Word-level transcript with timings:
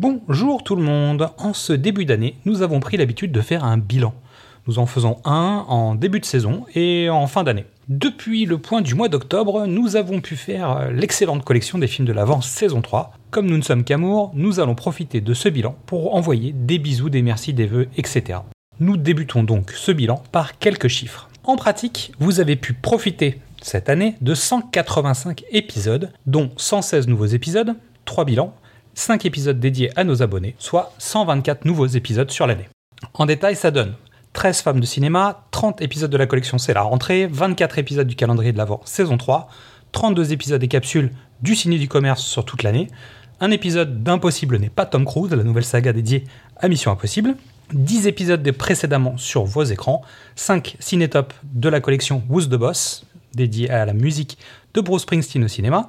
Bonjour 0.00 0.62
tout 0.62 0.76
le 0.76 0.82
monde, 0.82 1.28
en 1.38 1.52
ce 1.52 1.72
début 1.72 2.04
d'année, 2.04 2.36
nous 2.44 2.62
avons 2.62 2.78
pris 2.78 2.96
l'habitude 2.96 3.32
de 3.32 3.40
faire 3.40 3.64
un 3.64 3.78
bilan. 3.78 4.14
Nous 4.68 4.78
en 4.78 4.86
faisons 4.86 5.16
un 5.24 5.64
en 5.66 5.96
début 5.96 6.20
de 6.20 6.24
saison 6.24 6.66
et 6.76 7.10
en 7.10 7.26
fin 7.26 7.42
d'année. 7.42 7.64
Depuis 7.88 8.44
le 8.44 8.58
point 8.58 8.80
du 8.80 8.94
mois 8.94 9.08
d'octobre, 9.08 9.66
nous 9.66 9.96
avons 9.96 10.20
pu 10.20 10.36
faire 10.36 10.92
l'excellente 10.92 11.44
collection 11.44 11.78
des 11.78 11.88
films 11.88 12.06
de 12.06 12.12
l'avant 12.12 12.40
saison 12.40 12.80
3. 12.80 13.12
Comme 13.32 13.46
nous 13.46 13.56
ne 13.56 13.62
sommes 13.62 13.82
qu'amour, 13.82 14.30
nous 14.34 14.60
allons 14.60 14.76
profiter 14.76 15.20
de 15.20 15.34
ce 15.34 15.48
bilan 15.48 15.74
pour 15.86 16.14
envoyer 16.14 16.52
des 16.52 16.78
bisous, 16.78 17.10
des 17.10 17.22
merci, 17.22 17.52
des 17.52 17.66
vœux, 17.66 17.88
etc. 17.96 18.38
Nous 18.78 18.96
débutons 18.96 19.42
donc 19.42 19.72
ce 19.72 19.90
bilan 19.90 20.22
par 20.30 20.60
quelques 20.60 20.86
chiffres. 20.86 21.28
En 21.42 21.56
pratique, 21.56 22.12
vous 22.20 22.38
avez 22.38 22.54
pu 22.54 22.72
profiter 22.72 23.40
cette 23.62 23.88
année 23.88 24.14
de 24.20 24.34
185 24.34 25.42
épisodes, 25.50 26.12
dont 26.26 26.52
116 26.56 27.08
nouveaux 27.08 27.26
épisodes, 27.26 27.74
3 28.04 28.24
bilans, 28.24 28.54
5 28.98 29.26
épisodes 29.26 29.60
dédiés 29.60 29.90
à 29.94 30.02
nos 30.02 30.22
abonnés, 30.22 30.56
soit 30.58 30.92
124 30.98 31.64
nouveaux 31.64 31.86
épisodes 31.86 32.32
sur 32.32 32.48
l'année. 32.48 32.68
En 33.14 33.26
détail, 33.26 33.54
ça 33.54 33.70
donne 33.70 33.94
13 34.32 34.62
femmes 34.62 34.80
de 34.80 34.86
cinéma, 34.86 35.44
30 35.52 35.80
épisodes 35.82 36.10
de 36.10 36.16
la 36.16 36.26
collection 36.26 36.58
C'est 36.58 36.74
la 36.74 36.82
rentrée, 36.82 37.28
24 37.30 37.78
épisodes 37.78 38.08
du 38.08 38.16
calendrier 38.16 38.52
de 38.52 38.58
l'Avent 38.58 38.80
saison 38.84 39.16
3, 39.16 39.48
32 39.92 40.32
épisodes 40.32 40.62
et 40.62 40.66
capsules 40.66 41.12
du 41.42 41.54
ciné 41.54 41.78
du 41.78 41.86
commerce 41.86 42.24
sur 42.24 42.44
toute 42.44 42.64
l'année, 42.64 42.88
un 43.40 43.52
épisode 43.52 44.02
d'Impossible 44.02 44.58
n'est 44.58 44.68
pas 44.68 44.84
Tom 44.84 45.04
Cruise, 45.04 45.32
la 45.32 45.44
nouvelle 45.44 45.64
saga 45.64 45.92
dédiée 45.92 46.24
à 46.56 46.66
Mission 46.66 46.90
Impossible, 46.90 47.36
10 47.74 48.08
épisodes 48.08 48.42
des 48.42 48.50
précédemment 48.50 49.16
sur 49.16 49.44
vos 49.44 49.62
écrans, 49.62 50.02
5 50.34 50.76
cinétop 50.80 51.32
de 51.44 51.68
la 51.68 51.80
collection 51.80 52.24
Who's 52.28 52.48
the 52.48 52.56
Boss, 52.56 53.06
dédié 53.32 53.70
à 53.70 53.86
la 53.86 53.92
musique 53.92 54.38
de 54.74 54.80
Bruce 54.80 55.02
Springsteen 55.02 55.44
au 55.44 55.48
cinéma, 55.48 55.88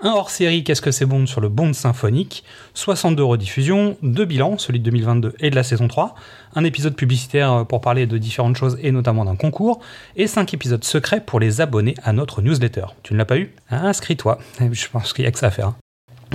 un 0.00 0.10
hors-série 0.10 0.64
Qu'est-ce 0.64 0.82
que 0.82 0.90
c'est 0.90 1.06
Bond 1.06 1.26
sur 1.26 1.40
le 1.40 1.48
Bond 1.48 1.72
symphonique, 1.72 2.44
62 2.74 3.22
rediffusions, 3.24 3.96
deux 4.02 4.24
bilans, 4.24 4.58
celui 4.58 4.80
de 4.80 4.84
2022 4.84 5.34
et 5.40 5.50
de 5.50 5.54
la 5.54 5.62
saison 5.62 5.88
3, 5.88 6.14
un 6.54 6.64
épisode 6.64 6.96
publicitaire 6.96 7.64
pour 7.66 7.80
parler 7.80 8.06
de 8.06 8.18
différentes 8.18 8.56
choses 8.56 8.78
et 8.82 8.92
notamment 8.92 9.24
d'un 9.24 9.36
concours, 9.36 9.80
et 10.16 10.26
5 10.26 10.52
épisodes 10.54 10.84
secrets 10.84 11.20
pour 11.20 11.40
les 11.40 11.60
abonnés 11.60 11.94
à 12.02 12.12
notre 12.12 12.42
newsletter. 12.42 12.86
Tu 13.02 13.14
ne 13.14 13.18
l'as 13.18 13.24
pas 13.24 13.38
eu? 13.38 13.52
Inscris-toi, 13.70 14.38
je 14.72 14.88
pense 14.88 15.12
qu'il 15.12 15.24
n'y 15.24 15.28
a 15.28 15.32
que 15.32 15.38
ça 15.38 15.46
à 15.46 15.50
faire. 15.50 15.68
Hein. 15.68 15.76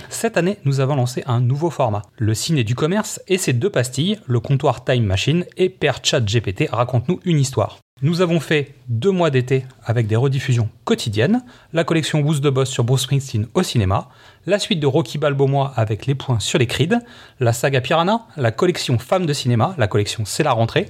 Cette 0.09 0.37
année, 0.37 0.57
nous 0.65 0.79
avons 0.79 0.95
lancé 0.95 1.23
un 1.25 1.41
nouveau 1.41 1.69
format, 1.69 2.03
le 2.17 2.33
ciné 2.33 2.63
du 2.63 2.75
commerce 2.75 3.21
et 3.27 3.37
ses 3.37 3.53
deux 3.53 3.69
pastilles, 3.69 4.19
le 4.27 4.39
comptoir 4.39 4.85
Time 4.85 5.03
Machine 5.03 5.45
et 5.57 5.69
Père 5.69 5.99
Chat 6.03 6.21
GPT 6.21 6.69
raconte-nous 6.71 7.19
une 7.25 7.39
histoire. 7.39 7.79
Nous 8.01 8.21
avons 8.21 8.39
fait 8.39 8.75
deux 8.87 9.11
mois 9.11 9.29
d'été 9.29 9.65
avec 9.83 10.07
des 10.07 10.15
rediffusions 10.15 10.69
quotidiennes, 10.85 11.43
la 11.73 11.83
collection 11.83 12.21
Who's 12.21 12.39
de 12.39 12.49
Boss 12.49 12.69
sur 12.69 12.85
Bruce 12.85 13.01
Springsteen 13.01 13.47
au 13.55 13.61
cinéma, 13.61 14.07
la 14.45 14.57
suite 14.57 14.79
de 14.79 14.87
Rocky 14.87 15.17
Balboa 15.17 15.73
avec 15.75 16.05
les 16.05 16.15
points 16.15 16.39
sur 16.39 16.59
les 16.59 16.65
crides, 16.65 16.99
la 17.41 17.51
saga 17.51 17.81
Piranha, 17.81 18.25
la 18.37 18.51
collection 18.51 18.97
Femmes 18.99 19.25
de 19.25 19.33
cinéma, 19.33 19.75
la 19.77 19.87
collection 19.87 20.23
C'est 20.23 20.43
la 20.43 20.53
rentrée, 20.53 20.85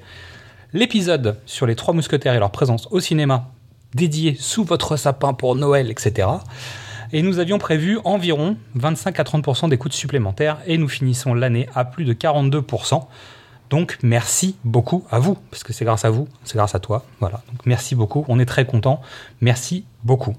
l'épisode 0.71 1.39
sur 1.47 1.65
les 1.65 1.75
trois 1.75 1.95
mousquetaires 1.95 2.35
et 2.35 2.39
leur 2.39 2.51
présence 2.51 2.87
au 2.91 2.99
cinéma 2.99 3.49
dédié 3.95 4.37
sous 4.39 4.63
votre 4.63 4.95
sapin 4.95 5.33
pour 5.33 5.55
Noël, 5.55 5.89
etc. 5.89 6.27
Et 7.11 7.23
nous 7.23 7.39
avions 7.39 7.57
prévu 7.57 7.97
environ 8.03 8.55
25 8.75 9.19
à 9.19 9.23
30% 9.23 9.69
d'écoutes 9.69 9.93
supplémentaires 9.93 10.59
et 10.67 10.77
nous 10.77 10.87
finissons 10.87 11.33
l'année 11.33 11.67
à 11.73 11.85
plus 11.85 12.05
de 12.05 12.13
42%. 12.13 13.07
Donc 13.69 13.99
merci 14.01 14.55
beaucoup 14.63 15.05
à 15.11 15.19
vous, 15.19 15.35
parce 15.51 15.63
que 15.63 15.73
c'est 15.73 15.85
grâce 15.85 16.05
à 16.05 16.09
vous, 16.09 16.27
c'est 16.43 16.55
grâce 16.55 16.75
à 16.75 16.79
toi. 16.79 17.05
Voilà. 17.19 17.41
Donc 17.51 17.65
merci 17.65 17.95
beaucoup, 17.95 18.25
on 18.27 18.39
est 18.39 18.45
très 18.45 18.65
content. 18.65 19.01
Merci 19.41 19.85
beaucoup. 20.03 20.35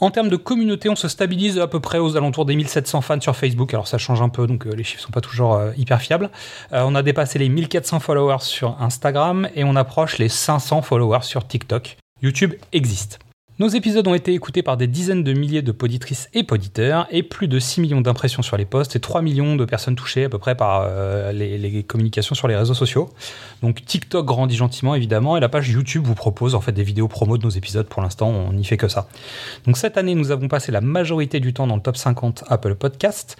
En 0.00 0.10
termes 0.10 0.30
de 0.30 0.36
communauté, 0.36 0.88
on 0.88 0.96
se 0.96 1.08
stabilise 1.08 1.58
à 1.58 1.66
peu 1.66 1.78
près 1.78 1.98
aux 1.98 2.16
alentours 2.16 2.46
des 2.46 2.56
1700 2.56 3.02
fans 3.02 3.20
sur 3.20 3.36
Facebook. 3.36 3.74
Alors 3.74 3.86
ça 3.86 3.98
change 3.98 4.22
un 4.22 4.30
peu, 4.30 4.46
donc 4.46 4.66
euh, 4.66 4.70
les 4.74 4.82
chiffres 4.82 5.02
sont 5.02 5.12
pas 5.12 5.20
toujours 5.20 5.56
euh, 5.56 5.72
hyper 5.76 6.00
fiables. 6.00 6.30
Euh, 6.72 6.84
on 6.86 6.94
a 6.94 7.02
dépassé 7.02 7.38
les 7.38 7.50
1400 7.50 8.00
followers 8.00 8.40
sur 8.40 8.80
Instagram 8.80 9.48
et 9.54 9.62
on 9.62 9.76
approche 9.76 10.16
les 10.16 10.30
500 10.30 10.80
followers 10.82 11.22
sur 11.22 11.46
TikTok. 11.46 11.98
YouTube 12.22 12.54
existe. 12.72 13.18
Nos 13.60 13.68
épisodes 13.68 14.08
ont 14.08 14.14
été 14.14 14.32
écoutés 14.32 14.62
par 14.62 14.78
des 14.78 14.86
dizaines 14.86 15.22
de 15.22 15.34
milliers 15.34 15.60
de 15.60 15.70
poditrices 15.70 16.30
et 16.32 16.44
poditeurs 16.44 17.06
et 17.10 17.22
plus 17.22 17.46
de 17.46 17.58
6 17.58 17.82
millions 17.82 18.00
d'impressions 18.00 18.40
sur 18.40 18.56
les 18.56 18.64
posts 18.64 18.96
et 18.96 19.00
3 19.00 19.20
millions 19.20 19.54
de 19.54 19.66
personnes 19.66 19.96
touchées 19.96 20.24
à 20.24 20.30
peu 20.30 20.38
près 20.38 20.54
par 20.54 20.86
euh, 20.86 21.30
les, 21.30 21.82
communications 21.82 22.34
sur 22.34 22.48
les 22.48 22.56
réseaux 22.56 22.72
sociaux. 22.72 23.10
Donc 23.62 23.84
TikTok 23.84 24.24
grandit 24.24 24.56
gentiment 24.56 24.94
évidemment 24.94 25.36
et 25.36 25.40
la 25.40 25.50
page 25.50 25.68
YouTube 25.68 26.04
vous 26.06 26.14
propose 26.14 26.54
en 26.54 26.62
fait 26.62 26.72
des 26.72 26.82
vidéos 26.82 27.06
promo 27.06 27.36
de 27.36 27.42
nos 27.42 27.50
épisodes. 27.50 27.86
Pour 27.86 28.00
l'instant, 28.00 28.30
on 28.30 28.54
n'y 28.54 28.64
fait 28.64 28.78
que 28.78 28.88
ça. 28.88 29.08
Donc 29.66 29.76
cette 29.76 29.98
année, 29.98 30.14
nous 30.14 30.30
avons 30.30 30.48
passé 30.48 30.72
la 30.72 30.80
majorité 30.80 31.38
du 31.38 31.52
temps 31.52 31.66
dans 31.66 31.76
le 31.76 31.82
top 31.82 31.98
50 31.98 32.44
Apple 32.48 32.76
Podcast 32.76 33.36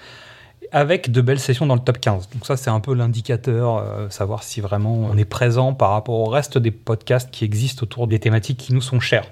avec 0.72 1.10
de 1.10 1.20
belles 1.20 1.41
sessions 1.41 1.66
dans 1.66 1.75
le 1.75 1.81
top 1.81 2.00
15. 2.00 2.28
Donc 2.32 2.47
ça, 2.47 2.56
c'est 2.56 2.70
un 2.70 2.81
peu 2.81 2.94
l'indicateur, 2.94 3.78
euh, 3.78 4.08
savoir 4.10 4.42
si 4.42 4.60
vraiment 4.60 4.94
on 4.94 5.16
est 5.16 5.25
présent 5.25 5.75
par 5.75 5.91
rapport 5.91 6.16
au 6.16 6.26
reste 6.26 6.58
des 6.58 6.70
podcasts 6.70 7.31
qui 7.31 7.44
existent 7.44 7.84
autour 7.84 8.06
des 8.06 8.19
thématiques 8.19 8.58
qui 8.58 8.72
nous 8.72 8.80
sont 8.80 9.00
chères. 9.00 9.26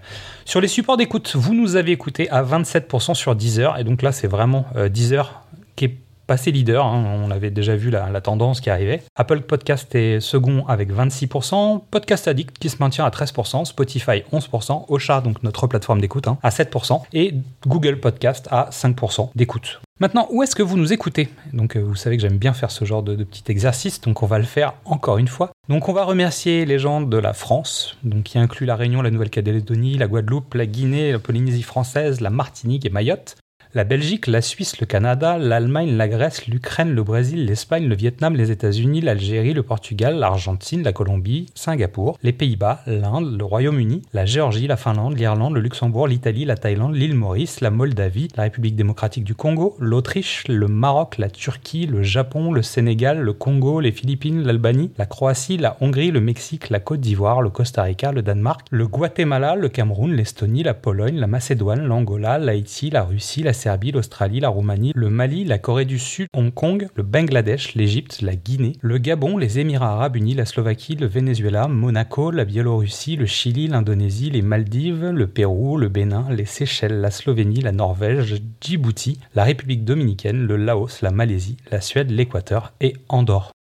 Sur 0.44 0.60
les 0.60 0.68
supports 0.68 0.96
d'écoute, 0.96 1.34
vous 1.36 1.54
nous 1.54 1.76
avez 1.76 1.92
écouté 1.92 2.28
à 2.30 2.42
27% 2.42 3.14
sur 3.14 3.36
Deezer, 3.36 3.78
et 3.78 3.84
donc 3.84 4.02
là, 4.02 4.12
c'est 4.12 4.28
vraiment 4.28 4.66
euh, 4.76 4.88
Deezer 4.88 5.42
qui 5.76 5.84
est 5.86 5.98
passé 6.28 6.52
leader, 6.52 6.84
hein. 6.84 7.22
on 7.24 7.30
avait 7.30 7.50
déjà 7.50 7.74
vu 7.74 7.90
la, 7.90 8.20
tendance 8.20 8.60
qui 8.60 8.68
arrivait. 8.68 9.02
Apple 9.16 9.40
Podcast 9.40 9.92
est 9.94 10.20
second 10.20 10.66
avec 10.66 10.92
26%, 10.92 11.82
Podcast 11.90 12.28
Addict 12.28 12.58
qui 12.58 12.68
se 12.68 12.76
maintient 12.80 13.06
à 13.06 13.10
13%, 13.10 13.64
Spotify 13.64 14.22
11%, 14.32 14.84
Ocha, 14.88 15.20
donc 15.22 15.42
notre 15.42 15.66
plateforme 15.66 16.00
d'écoute, 16.00 16.28
hein, 16.28 16.38
à 16.42 16.50
7%, 16.50 17.02
et 17.14 17.34
Google 17.66 17.98
Podcast 17.98 18.46
à 18.50 18.68
5% 18.70 19.30
d'écoute. 19.34 19.80
Maintenant, 20.00 20.28
où 20.30 20.42
est-ce 20.42 20.54
que 20.54 20.62
vous 20.62 20.76
nous 20.76 20.92
écoutez? 20.92 21.28
Donc, 21.52 21.76
euh, 21.76 21.80
vous 21.80 21.96
savez 21.96 22.16
que 22.16 22.22
j'aime 22.22 22.36
bien 22.36 22.52
faire 22.52 22.70
ce 22.70 22.84
genre 22.84 23.02
de, 23.02 23.24
petit 23.24 23.50
exercice, 23.50 24.00
donc 24.00 24.22
on 24.22 24.26
va 24.26 24.38
le 24.38 24.44
faire 24.44 24.74
encore 24.84 25.18
une 25.18 25.26
fois. 25.26 25.50
Donc, 25.68 25.88
on 25.88 25.92
va 25.92 26.04
remercier 26.04 26.66
les 26.66 26.78
gens 26.78 27.00
de 27.00 27.16
la 27.16 27.32
France, 27.32 27.96
qui 28.24 28.38
inclut 28.38 28.66
la 28.66 28.76
Réunion, 28.76 29.00
la 29.00 29.10
Nouvelle-Calédonie, 29.10 29.96
la 29.96 30.06
Guadeloupe, 30.06 30.54
la 30.54 30.66
Guinée, 30.66 31.12
la 31.12 31.18
Polynésie 31.18 31.62
française, 31.62 32.20
la 32.20 32.30
Martinique 32.30 32.84
et 32.84 32.90
Mayotte 32.90 33.36
la 33.78 33.84
Belgique, 33.84 34.26
la 34.26 34.40
Suisse, 34.40 34.80
le 34.80 34.86
Canada, 34.86 35.38
l'Allemagne, 35.38 35.96
la 35.96 36.08
Grèce, 36.08 36.48
l'Ukraine, 36.48 36.96
le 36.96 37.04
Brésil, 37.04 37.44
l'Espagne, 37.44 37.86
le 37.86 37.94
Vietnam, 37.94 38.34
les 38.34 38.50
États-Unis, 38.50 39.02
l'Algérie, 39.02 39.54
le 39.54 39.62
Portugal, 39.62 40.16
l'Argentine, 40.16 40.82
la 40.82 40.92
Colombie, 40.92 41.46
Singapour, 41.54 42.18
les 42.24 42.32
Pays-Bas, 42.32 42.82
l'Inde, 42.88 43.38
le 43.38 43.44
Royaume-Uni, 43.44 44.02
la 44.12 44.26
Géorgie, 44.26 44.66
la 44.66 44.76
Finlande, 44.76 45.16
l'Irlande, 45.16 45.54
le 45.54 45.60
Luxembourg, 45.60 46.08
l'Italie, 46.08 46.44
la 46.44 46.56
Thaïlande, 46.56 46.96
l'île 46.96 47.14
Maurice, 47.14 47.60
la 47.60 47.70
Moldavie, 47.70 48.26
la 48.36 48.42
République 48.42 48.74
démocratique 48.74 49.22
du 49.22 49.36
Congo, 49.36 49.76
l'Autriche, 49.78 50.42
le 50.48 50.66
Maroc, 50.66 51.16
la 51.16 51.30
Turquie, 51.30 51.86
le 51.86 52.02
Japon, 52.02 52.50
le 52.50 52.62
Sénégal, 52.62 53.20
le 53.20 53.32
Congo, 53.32 53.78
les 53.78 53.92
Philippines, 53.92 54.42
l'Albanie, 54.42 54.90
la 54.98 55.06
Croatie, 55.06 55.56
la 55.56 55.76
Hongrie, 55.80 56.10
le 56.10 56.20
Mexique, 56.20 56.70
la 56.70 56.80
Côte 56.80 56.98
d'Ivoire, 56.98 57.42
le 57.42 57.50
Costa 57.50 57.84
Rica, 57.84 58.10
le 58.10 58.22
Danemark, 58.22 58.66
le 58.72 58.88
Guatemala, 58.88 59.54
le 59.54 59.68
Cameroun, 59.68 60.12
l'Estonie, 60.16 60.64
la 60.64 60.74
Pologne, 60.74 61.20
la 61.20 61.28
Macédoine, 61.28 61.86
l'Angola, 61.86 62.38
l'Haïti, 62.38 62.90
la 62.90 63.04
Russie, 63.04 63.44
la 63.44 63.52
Serbie, 63.52 63.67
l'Australie, 63.92 64.40
la 64.40 64.48
Roumanie, 64.48 64.92
le 64.94 65.10
Mali, 65.10 65.44
la 65.44 65.58
Corée 65.58 65.84
du 65.84 65.98
Sud, 65.98 66.28
Hong 66.34 66.52
Kong, 66.52 66.88
le 66.94 67.02
Bangladesh, 67.02 67.74
l'Égypte, 67.74 68.22
la 68.22 68.34
Guinée, 68.34 68.76
le 68.80 68.98
Gabon, 68.98 69.36
les 69.36 69.58
Émirats 69.58 69.92
arabes 69.92 70.16
unis, 70.16 70.34
la 70.34 70.46
Slovaquie, 70.46 70.96
le 70.96 71.06
Venezuela, 71.06 71.68
Monaco, 71.68 72.30
la 72.30 72.44
Biélorussie, 72.44 73.16
le 73.16 73.26
Chili, 73.26 73.68
l'Indonésie, 73.68 74.30
les 74.30 74.42
Maldives, 74.42 75.10
le 75.10 75.26
Pérou, 75.26 75.76
le 75.76 75.88
Bénin, 75.88 76.26
les 76.30 76.46
Seychelles, 76.46 77.00
la 77.00 77.10
Slovénie, 77.10 77.60
la 77.60 77.72
Norvège, 77.72 78.40
Djibouti, 78.60 79.20
la 79.34 79.44
République 79.44 79.84
dominicaine, 79.84 80.46
le 80.46 80.56
Laos, 80.56 81.02
la 81.02 81.10
Malaisie, 81.10 81.56
la 81.70 81.80
Suède, 81.80 82.10
l'Équateur 82.10 82.72
et 82.80 82.94
Andorre. 83.08 83.52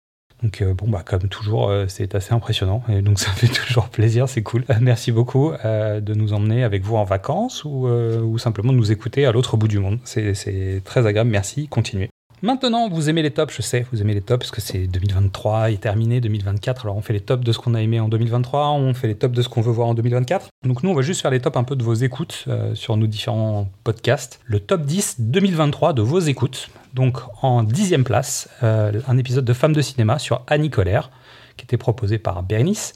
Donc 0.42 0.60
euh, 0.60 0.74
bon 0.74 0.88
bah 0.88 1.02
comme 1.04 1.28
toujours 1.28 1.70
euh, 1.70 1.86
c'est 1.88 2.14
assez 2.14 2.34
impressionnant 2.34 2.82
et 2.88 3.00
donc 3.00 3.18
ça 3.18 3.30
fait 3.30 3.48
toujours 3.48 3.88
plaisir, 3.88 4.28
c'est 4.28 4.42
cool. 4.42 4.64
Euh, 4.70 4.74
merci 4.80 5.12
beaucoup 5.12 5.52
de 5.64 6.14
nous 6.14 6.32
emmener 6.32 6.64
avec 6.64 6.82
vous 6.82 6.96
en 6.96 7.04
vacances 7.04 7.64
ou, 7.64 7.86
ou 7.88 8.38
simplement 8.38 8.72
de 8.72 8.78
nous 8.78 8.92
écouter 8.92 9.26
à 9.26 9.32
l'autre 9.32 9.56
bout 9.56 9.68
du 9.68 9.78
monde. 9.78 9.98
C'est 10.04 10.82
très 10.84 11.06
agréable, 11.06 11.30
merci, 11.30 11.68
continuez. 11.68 12.10
Maintenant, 12.42 12.88
vous 12.88 13.08
aimez 13.08 13.22
les 13.22 13.30
tops, 13.30 13.54
je 13.54 13.62
sais, 13.62 13.86
vous 13.92 14.02
aimez 14.02 14.12
les 14.12 14.20
tops 14.20 14.38
parce 14.38 14.50
que 14.50 14.60
c'est 14.60 14.86
2023 14.86 15.70
est 15.70 15.80
terminé, 15.80 16.20
2024. 16.20 16.84
Alors 16.84 16.96
on 16.96 17.00
fait 17.00 17.14
les 17.14 17.20
tops 17.20 17.42
de 17.44 17.50
ce 17.50 17.58
qu'on 17.58 17.74
a 17.74 17.80
aimé 17.80 17.98
en 17.98 18.08
2023, 18.08 18.72
on 18.72 18.92
fait 18.92 19.08
les 19.08 19.14
tops 19.14 19.34
de 19.34 19.40
ce 19.40 19.48
qu'on 19.48 19.62
veut 19.62 19.72
voir 19.72 19.88
en 19.88 19.94
2024. 19.94 20.48
Donc 20.64 20.82
nous, 20.82 20.90
on 20.90 20.94
va 20.94 21.02
juste 21.02 21.22
faire 21.22 21.30
les 21.30 21.40
tops 21.40 21.56
un 21.56 21.64
peu 21.64 21.76
de 21.76 21.82
vos 21.82 21.94
écoutes 21.94 22.44
sur 22.74 22.96
nos 22.96 23.06
différents 23.06 23.68
podcasts. 23.84 24.40
Le 24.44 24.60
top 24.60 24.82
10 24.82 25.16
2023 25.20 25.94
de 25.94 26.02
vos 26.02 26.20
écoutes. 26.20 26.68
Donc 26.96 27.18
en 27.42 27.62
dixième 27.62 28.04
place, 28.04 28.48
euh, 28.62 29.00
un 29.06 29.18
épisode 29.18 29.44
de 29.44 29.52
Femmes 29.52 29.74
de 29.74 29.82
cinéma 29.82 30.18
sur 30.18 30.42
Annie 30.46 30.70
Colère, 30.70 31.10
qui 31.56 31.64
était 31.64 31.76
proposé 31.76 32.18
par 32.18 32.42
Bernice. 32.42 32.94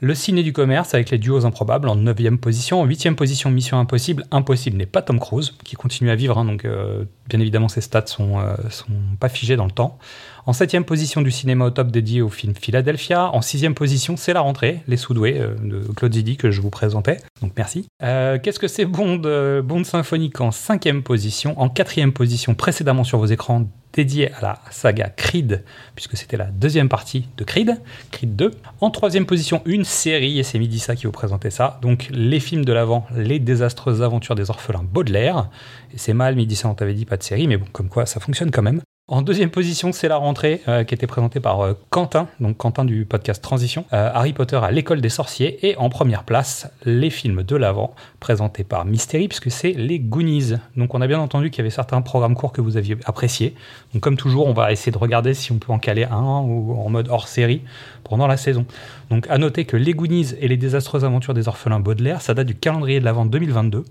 Le 0.00 0.14
ciné 0.14 0.44
du 0.44 0.52
commerce 0.52 0.94
avec 0.94 1.10
les 1.10 1.18
duos 1.18 1.44
improbables 1.44 1.88
en 1.88 1.96
9 1.96 2.36
position. 2.40 2.80
En 2.80 2.84
8 2.84 3.16
position, 3.16 3.50
Mission 3.50 3.80
Impossible. 3.80 4.24
Impossible 4.30 4.76
n'est 4.76 4.86
pas 4.86 5.02
Tom 5.02 5.18
Cruise, 5.18 5.54
qui 5.64 5.74
continue 5.74 6.10
à 6.10 6.14
vivre, 6.14 6.38
hein, 6.38 6.44
donc 6.44 6.64
euh, 6.64 7.04
bien 7.28 7.40
évidemment 7.40 7.68
ses 7.68 7.80
stats 7.80 8.06
sont, 8.06 8.38
euh, 8.38 8.54
sont 8.70 8.92
pas 9.18 9.28
figés 9.28 9.56
dans 9.56 9.64
le 9.64 9.72
temps. 9.72 9.98
En 10.46 10.52
7 10.52 10.86
position 10.86 11.20
du 11.20 11.32
cinéma 11.32 11.64
au 11.64 11.70
top 11.70 11.90
dédié 11.90 12.22
au 12.22 12.28
film 12.28 12.54
Philadelphia. 12.54 13.28
En 13.32 13.42
6 13.42 13.70
position, 13.70 14.16
c'est 14.16 14.32
la 14.32 14.40
rentrée, 14.40 14.82
Les 14.86 14.96
Soudoués 14.96 15.40
euh, 15.40 15.56
de 15.62 15.80
Claude 15.92 16.14
Zidi 16.14 16.36
que 16.36 16.52
je 16.52 16.60
vous 16.60 16.70
présentais, 16.70 17.18
donc 17.42 17.52
merci. 17.56 17.88
Qu'est-ce 18.00 18.60
que 18.60 18.68
c'est 18.68 18.84
Bond, 18.84 19.22
Bond 19.64 19.82
Symphonique 19.82 20.40
en 20.40 20.52
5 20.52 21.02
position? 21.02 21.60
En 21.60 21.68
4 21.68 22.10
position, 22.10 22.54
précédemment 22.54 23.02
sur 23.02 23.18
vos 23.18 23.26
écrans, 23.26 23.68
dédié 23.92 24.32
à 24.34 24.40
la 24.40 24.58
saga 24.70 25.08
Creed, 25.08 25.64
puisque 25.94 26.16
c'était 26.16 26.36
la 26.36 26.46
deuxième 26.46 26.88
partie 26.88 27.28
de 27.36 27.44
Creed, 27.44 27.80
Creed 28.10 28.36
2. 28.36 28.52
En 28.80 28.90
troisième 28.90 29.26
position, 29.26 29.62
une 29.64 29.84
série, 29.84 30.38
et 30.38 30.42
c'est 30.42 30.58
Midissa 30.58 30.94
qui 30.96 31.06
vous 31.06 31.12
présentait 31.12 31.50
ça, 31.50 31.78
donc 31.82 32.08
les 32.10 32.40
films 32.40 32.64
de 32.64 32.72
l'avant, 32.72 33.06
Les 33.16 33.38
désastreuses 33.38 34.02
aventures 34.02 34.34
des 34.34 34.50
orphelins 34.50 34.84
Baudelaire. 34.84 35.48
Et 35.92 35.98
c'est 35.98 36.14
mal, 36.14 36.36
Midissa, 36.36 36.68
on 36.68 36.74
t'avait 36.74 36.94
dit 36.94 37.04
pas 37.04 37.16
de 37.16 37.22
série, 37.22 37.48
mais 37.48 37.56
bon, 37.56 37.66
comme 37.72 37.88
quoi 37.88 38.06
ça 38.06 38.20
fonctionne 38.20 38.50
quand 38.50 38.62
même. 38.62 38.80
En 39.10 39.22
deuxième 39.22 39.48
position, 39.48 39.90
c'est 39.92 40.06
la 40.06 40.18
rentrée 40.18 40.60
euh, 40.68 40.84
qui 40.84 40.92
était 40.92 41.06
présentée 41.06 41.40
par 41.40 41.62
euh, 41.62 41.72
Quentin, 41.88 42.28
donc 42.40 42.58
Quentin 42.58 42.84
du 42.84 43.06
podcast 43.06 43.42
Transition, 43.42 43.86
euh, 43.94 44.10
Harry 44.12 44.34
Potter 44.34 44.60
à 44.62 44.70
l'école 44.70 45.00
des 45.00 45.08
sorciers, 45.08 45.66
et 45.66 45.78
en 45.78 45.88
première 45.88 46.24
place, 46.24 46.70
les 46.84 47.08
films 47.08 47.42
de 47.42 47.56
l'avant, 47.56 47.94
présentés 48.20 48.64
par 48.64 48.84
Mystery, 48.84 49.28
puisque 49.28 49.50
c'est 49.50 49.72
les 49.72 49.98
Goonies. 49.98 50.56
Donc 50.76 50.92
on 50.92 51.00
a 51.00 51.06
bien 51.06 51.20
entendu 51.20 51.48
qu'il 51.48 51.60
y 51.60 51.62
avait 51.62 51.70
certains 51.70 52.02
programmes 52.02 52.34
courts 52.34 52.52
que 52.52 52.60
vous 52.60 52.76
aviez 52.76 52.98
appréciés. 53.06 53.54
Donc 53.94 54.02
comme 54.02 54.18
toujours, 54.18 54.46
on 54.46 54.52
va 54.52 54.72
essayer 54.72 54.92
de 54.92 54.98
regarder 54.98 55.32
si 55.32 55.52
on 55.52 55.58
peut 55.58 55.72
en 55.72 55.78
caler 55.78 56.04
un 56.04 56.42
ou 56.42 56.78
en 56.78 56.90
mode 56.90 57.08
hors 57.08 57.28
série 57.28 57.62
pendant 58.04 58.26
la 58.26 58.36
saison. 58.36 58.66
Donc 59.08 59.26
à 59.30 59.38
noter 59.38 59.64
que 59.64 59.78
les 59.78 59.94
Goonies 59.94 60.34
et 60.38 60.48
les 60.48 60.58
désastreuses 60.58 61.06
aventures 61.06 61.32
des 61.32 61.48
orphelins 61.48 61.80
Baudelaire, 61.80 62.20
ça 62.20 62.34
date 62.34 62.46
du 62.46 62.56
calendrier 62.56 63.00
de 63.00 63.06
l'avant 63.06 63.24
2022. 63.24 63.84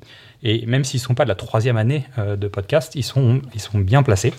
Et 0.44 0.68
même 0.68 0.84
s'ils 0.84 1.00
ne 1.00 1.06
sont 1.06 1.16
pas 1.16 1.24
de 1.24 1.30
la 1.30 1.36
troisième 1.36 1.78
année 1.78 2.06
de 2.20 2.48
podcast, 2.48 2.94
ils 2.94 3.02
sont, 3.02 3.42
ils 3.56 3.60
sont 3.60 3.80
bien 3.80 4.04
placés. 4.04 4.34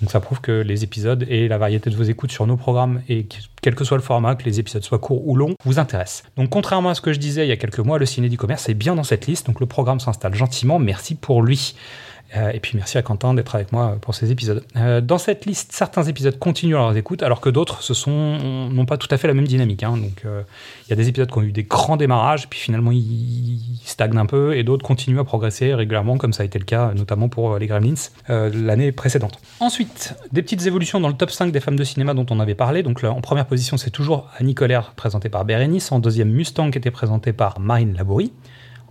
Donc 0.00 0.10
ça 0.10 0.20
prouve 0.20 0.40
que 0.40 0.52
les 0.52 0.84
épisodes 0.84 1.24
et 1.28 1.48
la 1.48 1.58
variété 1.58 1.90
de 1.90 1.96
vos 1.96 2.02
écoutes 2.02 2.32
sur 2.32 2.46
nos 2.46 2.56
programmes, 2.56 3.02
et 3.08 3.26
quel 3.62 3.74
que 3.74 3.84
soit 3.84 3.96
le 3.96 4.02
format, 4.02 4.34
que 4.34 4.44
les 4.44 4.60
épisodes 4.60 4.82
soient 4.82 4.98
courts 4.98 5.26
ou 5.26 5.36
longs, 5.36 5.54
vous 5.64 5.78
intéressent. 5.78 6.24
Donc 6.36 6.50
contrairement 6.50 6.90
à 6.90 6.94
ce 6.94 7.00
que 7.00 7.12
je 7.12 7.18
disais 7.18 7.46
il 7.46 7.48
y 7.48 7.52
a 7.52 7.56
quelques 7.56 7.78
mois, 7.78 7.98
le 7.98 8.06
ciné 8.06 8.28
du 8.28 8.36
commerce 8.36 8.68
est 8.68 8.74
bien 8.74 8.94
dans 8.94 9.04
cette 9.04 9.26
liste, 9.26 9.46
donc 9.46 9.60
le 9.60 9.66
programme 9.66 10.00
s'installe 10.00 10.34
gentiment, 10.34 10.78
merci 10.78 11.14
pour 11.14 11.42
lui. 11.42 11.74
Euh, 12.36 12.50
et 12.52 12.60
puis 12.60 12.72
merci 12.74 12.98
à 12.98 13.02
Quentin 13.02 13.34
d'être 13.34 13.54
avec 13.54 13.72
moi 13.72 13.96
pour 14.00 14.14
ces 14.14 14.30
épisodes. 14.30 14.64
Euh, 14.76 15.00
dans 15.00 15.18
cette 15.18 15.46
liste, 15.46 15.72
certains 15.72 16.04
épisodes 16.04 16.38
continuent 16.38 16.74
leurs 16.74 16.96
écoutes, 16.96 17.22
alors 17.22 17.40
que 17.40 17.48
d'autres 17.48 17.80
n'ont 18.08 18.86
pas 18.86 18.96
tout 18.96 19.08
à 19.10 19.18
fait 19.18 19.28
la 19.28 19.34
même 19.34 19.46
dynamique. 19.46 19.82
Hein. 19.82 19.96
Donc 19.96 20.22
euh, 20.24 20.42
il 20.86 20.90
y 20.90 20.92
a 20.92 20.96
des 20.96 21.08
épisodes 21.08 21.30
qui 21.30 21.38
ont 21.38 21.42
eu 21.42 21.52
des 21.52 21.64
grands 21.64 21.96
démarrages, 21.96 22.48
puis 22.48 22.58
finalement 22.58 22.90
ils 22.92 23.60
stagnent 23.84 24.18
un 24.18 24.26
peu, 24.26 24.56
et 24.56 24.62
d'autres 24.62 24.84
continuent 24.84 25.20
à 25.20 25.24
progresser 25.24 25.74
régulièrement, 25.74 26.16
comme 26.16 26.32
ça 26.32 26.42
a 26.42 26.46
été 26.46 26.58
le 26.58 26.64
cas 26.64 26.92
notamment 26.94 27.28
pour 27.28 27.58
les 27.58 27.66
Gremlins 27.66 27.94
l'année 28.28 28.92
précédente. 28.92 29.38
Ensuite, 29.60 30.14
des 30.32 30.42
petites 30.42 30.66
évolutions 30.66 31.00
dans 31.00 31.08
le 31.08 31.14
top 31.14 31.30
5 31.30 31.52
des 31.52 31.60
femmes 31.60 31.76
de 31.76 31.84
cinéma 31.84 32.14
dont 32.14 32.26
on 32.30 32.40
avait 32.40 32.54
parlé. 32.54 32.82
Donc 32.82 33.02
en 33.04 33.20
première 33.20 33.46
position, 33.46 33.76
c'est 33.76 33.90
toujours 33.90 34.28
Annie 34.38 34.54
Colère 34.54 34.92
présentée 34.96 35.28
par 35.28 35.44
Bérénice. 35.44 35.92
En 35.92 35.98
deuxième, 35.98 36.30
Mustang 36.30 36.70
qui 36.70 36.78
était 36.78 36.90
présentée 36.90 37.32
par 37.32 37.60
Marine 37.60 37.94
Labourie. 37.94 38.32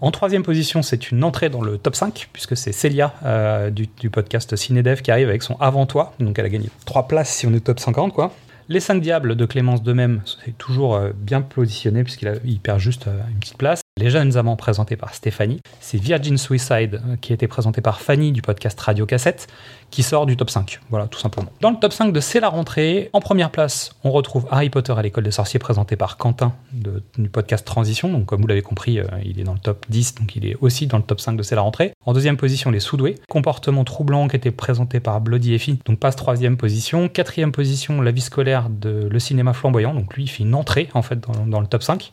En 0.03 0.11
troisième 0.11 0.43
position, 0.43 0.81
c'est 0.81 1.11
une 1.11 1.23
entrée 1.23 1.47
dans 1.47 1.61
le 1.61 1.77
top 1.77 1.95
5, 1.95 2.27
puisque 2.33 2.57
c'est 2.57 2.73
Célia 2.73 3.13
euh, 3.23 3.69
du, 3.69 4.09
podcast 4.09 4.53
Cinedev 4.53 5.01
qui 5.01 5.11
arrive 5.11 5.29
avec 5.29 5.43
son 5.43 5.55
Avant 5.61 5.85
toi. 5.85 6.11
Donc 6.19 6.37
elle 6.37 6.43
a 6.43 6.49
gagné 6.49 6.69
trois 6.85 7.07
places 7.07 7.33
si 7.33 7.47
on 7.47 7.53
est 7.53 7.61
top 7.61 7.79
50, 7.79 8.11
quoi. 8.11 8.33
Les 8.67 8.81
5 8.81 8.99
Diables 8.99 9.37
de 9.37 9.45
Clémence 9.45 9.81
de 9.81 9.93
même, 9.93 10.21
c'est 10.43 10.57
toujours 10.57 10.95
euh, 10.95 11.11
bien 11.15 11.41
positionné 11.41 12.03
puisqu'il 12.03 12.59
perd 12.61 12.79
juste 12.79 13.07
euh, 13.07 13.17
une 13.31 13.39
petite 13.39 13.57
place. 13.57 13.79
Les 13.95 14.09
jeunes 14.09 14.35
amants 14.35 14.57
présentés 14.57 14.97
par 14.97 15.13
Stéphanie. 15.13 15.61
C'est 15.79 15.97
Virgin 15.97 16.37
Suicide 16.37 17.01
qui 17.21 17.31
a 17.31 17.35
été 17.35 17.47
présenté 17.47 17.79
par 17.79 18.01
Fanny 18.01 18.33
du 18.33 18.41
podcast 18.41 18.77
Radio 18.81 19.05
Cassette 19.05 19.47
qui 19.93 20.01
sort 20.01 20.25
du 20.25 20.35
top 20.35 20.49
5. 20.49 20.79
Voilà, 20.89 21.05
tout 21.05 21.19
simplement. 21.19 21.51
Dans 21.61 21.69
le 21.69 21.77
top 21.77 21.93
5 21.93 22.11
de 22.11 22.19
C'est 22.19 22.39
la 22.39 22.49
rentrée, 22.49 23.11
en 23.13 23.21
première 23.21 23.51
place, 23.51 23.95
on 24.03 24.11
retrouve 24.11 24.47
Harry 24.49 24.71
Potter 24.71 24.91
à 24.97 25.03
l'école 25.03 25.23
des 25.23 25.31
sorciers 25.31 25.59
présenté 25.59 25.95
par 25.95 26.17
Quentin 26.17 26.53
du 26.71 27.29
podcast 27.29 27.63
Transition. 27.63 28.11
Donc, 28.11 28.25
comme 28.25 28.41
vous 28.41 28.47
l'avez 28.47 28.63
compris, 28.63 28.99
euh, 28.99 29.05
il 29.23 29.39
est 29.39 29.43
dans 29.43 29.53
le 29.53 29.59
top 29.59 29.85
10, 29.89 30.15
donc 30.15 30.35
il 30.35 30.47
est 30.47 30.57
aussi 30.61 30.87
dans 30.87 30.97
le 30.97 31.03
top 31.03 31.21
5 31.21 31.37
de 31.37 31.43
C'est 31.43 31.53
la 31.53 31.61
rentrée. 31.61 31.93
En 32.07 32.13
deuxième 32.13 32.37
position, 32.37 32.71
Les 32.71 32.79
Soudoués. 32.79 33.19
Comportement 33.29 33.83
troublant 33.83 34.27
qui 34.27 34.35
était 34.35 34.49
présenté 34.49 34.99
par 34.99 35.21
Bloody 35.21 35.53
Effie, 35.53 35.77
donc 35.85 35.99
passe 35.99 36.15
troisième 36.15 36.57
position. 36.57 37.07
Quatrième 37.07 37.51
position, 37.51 38.01
La 38.01 38.09
vie 38.09 38.21
scolaire 38.21 38.69
de 38.71 39.07
Le 39.11 39.19
cinéma 39.19 39.53
flamboyant. 39.53 39.93
Donc, 39.93 40.15
lui, 40.15 40.23
il 40.23 40.27
fait 40.27 40.41
une 40.41 40.55
entrée, 40.55 40.89
en 40.95 41.03
fait, 41.03 41.19
dans, 41.45 41.61
le 41.61 41.67
top 41.67 41.83
5. 41.83 42.11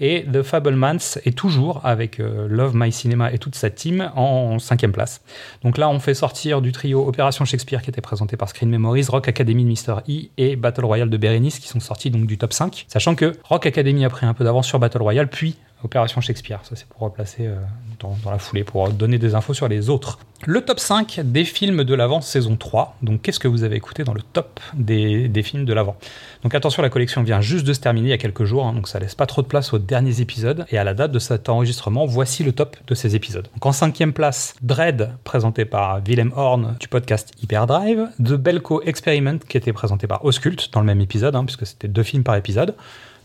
Et 0.00 0.24
The 0.32 0.42
Fablemans 0.42 1.18
est 1.24 1.36
toujours 1.36 1.82
avec 1.84 2.18
euh, 2.18 2.48
Love 2.48 2.74
My 2.74 2.90
Cinema 2.90 3.30
et 3.32 3.38
toute 3.38 3.54
sa 3.54 3.68
team 3.70 4.10
en 4.16 4.58
cinquième 4.58 4.92
place. 4.92 5.20
Donc 5.62 5.76
là, 5.76 5.90
on 5.90 6.00
fait 6.00 6.14
sortir 6.14 6.62
du 6.62 6.72
trio 6.72 7.06
Shakespeare 7.44 7.82
qui 7.82 7.90
était 7.90 8.00
présenté 8.00 8.36
par 8.36 8.48
Screen 8.48 8.70
Memories, 8.70 9.06
Rock 9.08 9.28
Academy 9.28 9.64
de 9.64 9.70
Mr. 9.70 10.00
E 10.08 10.28
et 10.38 10.56
Battle 10.56 10.84
Royale 10.84 11.10
de 11.10 11.16
Berenice 11.16 11.58
qui 11.58 11.68
sont 11.68 11.80
sortis 11.80 12.10
donc 12.10 12.26
du 12.26 12.38
top 12.38 12.52
5. 12.52 12.86
Sachant 12.88 13.14
que 13.14 13.36
Rock 13.44 13.66
Academy 13.66 14.04
a 14.04 14.10
pris 14.10 14.26
un 14.26 14.34
peu 14.34 14.44
d'avance 14.44 14.66
sur 14.66 14.78
Battle 14.78 15.02
Royale, 15.02 15.28
puis 15.28 15.56
Opération 15.82 16.20
Shakespeare. 16.20 16.60
Ça, 16.62 16.76
c'est 16.76 16.86
pour 16.86 17.00
replacer 17.00 17.46
euh, 17.46 17.56
dans, 17.98 18.16
la 18.30 18.38
foulée, 18.38 18.64
pour 18.64 18.88
donner 18.90 19.18
des 19.18 19.34
infos 19.34 19.54
sur 19.54 19.68
les 19.68 19.88
autres. 19.88 20.18
Le 20.46 20.62
top 20.62 20.80
5 20.80 21.20
des 21.24 21.44
films 21.44 21.84
de 21.84 21.94
l'avant 21.94 22.20
saison 22.20 22.56
3. 22.56 22.96
Donc, 23.02 23.22
qu'est-ce 23.22 23.38
que 23.38 23.48
vous 23.48 23.62
avez 23.62 23.76
écouté 23.76 24.04
dans 24.04 24.14
le 24.14 24.22
top 24.22 24.60
des, 24.74 25.28
des 25.28 25.42
films 25.42 25.64
de 25.64 25.72
l'avant? 25.72 25.96
Donc, 26.42 26.54
attention, 26.54 26.82
la 26.82 26.88
collection 26.88 27.22
vient 27.22 27.40
juste 27.40 27.66
de 27.66 27.72
se 27.72 27.80
terminer 27.80 28.08
il 28.08 28.10
y 28.10 28.14
a 28.14 28.18
quelques 28.18 28.44
jours, 28.44 28.66
hein, 28.66 28.72
donc 28.72 28.88
ça 28.88 28.98
laisse 28.98 29.14
pas 29.14 29.26
trop 29.26 29.42
de 29.42 29.46
place 29.46 29.74
aux 29.74 29.78
derniers 29.78 30.20
épisodes. 30.20 30.64
Et 30.70 30.78
à 30.78 30.84
la 30.84 30.94
date 30.94 31.12
de 31.12 31.18
cet 31.18 31.48
enregistrement, 31.48 32.06
voici 32.06 32.42
le 32.42 32.52
top 32.52 32.76
de 32.86 32.94
ces 32.94 33.16
épisodes. 33.16 33.48
Donc, 33.52 33.66
en 33.66 33.72
cinquième 33.72 34.12
place, 34.12 34.54
Dread, 34.62 35.10
présenté 35.24 35.64
par 35.66 36.00
Willem 36.06 36.32
Horn 36.34 36.76
du 36.80 36.88
podcast 36.88 37.32
Hyperdrive. 37.42 38.08
The 38.18 38.32
Belko 38.32 38.82
Experiment, 38.82 39.38
qui 39.38 39.56
était 39.56 39.72
présenté 39.72 40.06
par 40.06 40.24
Oscult 40.24 40.72
dans 40.72 40.80
le 40.80 40.86
même 40.86 41.00
épisode, 41.00 41.36
hein, 41.36 41.44
puisque 41.44 41.66
c'était 41.66 41.88
deux 41.88 42.02
films 42.02 42.24
par 42.24 42.36
épisode. 42.36 42.74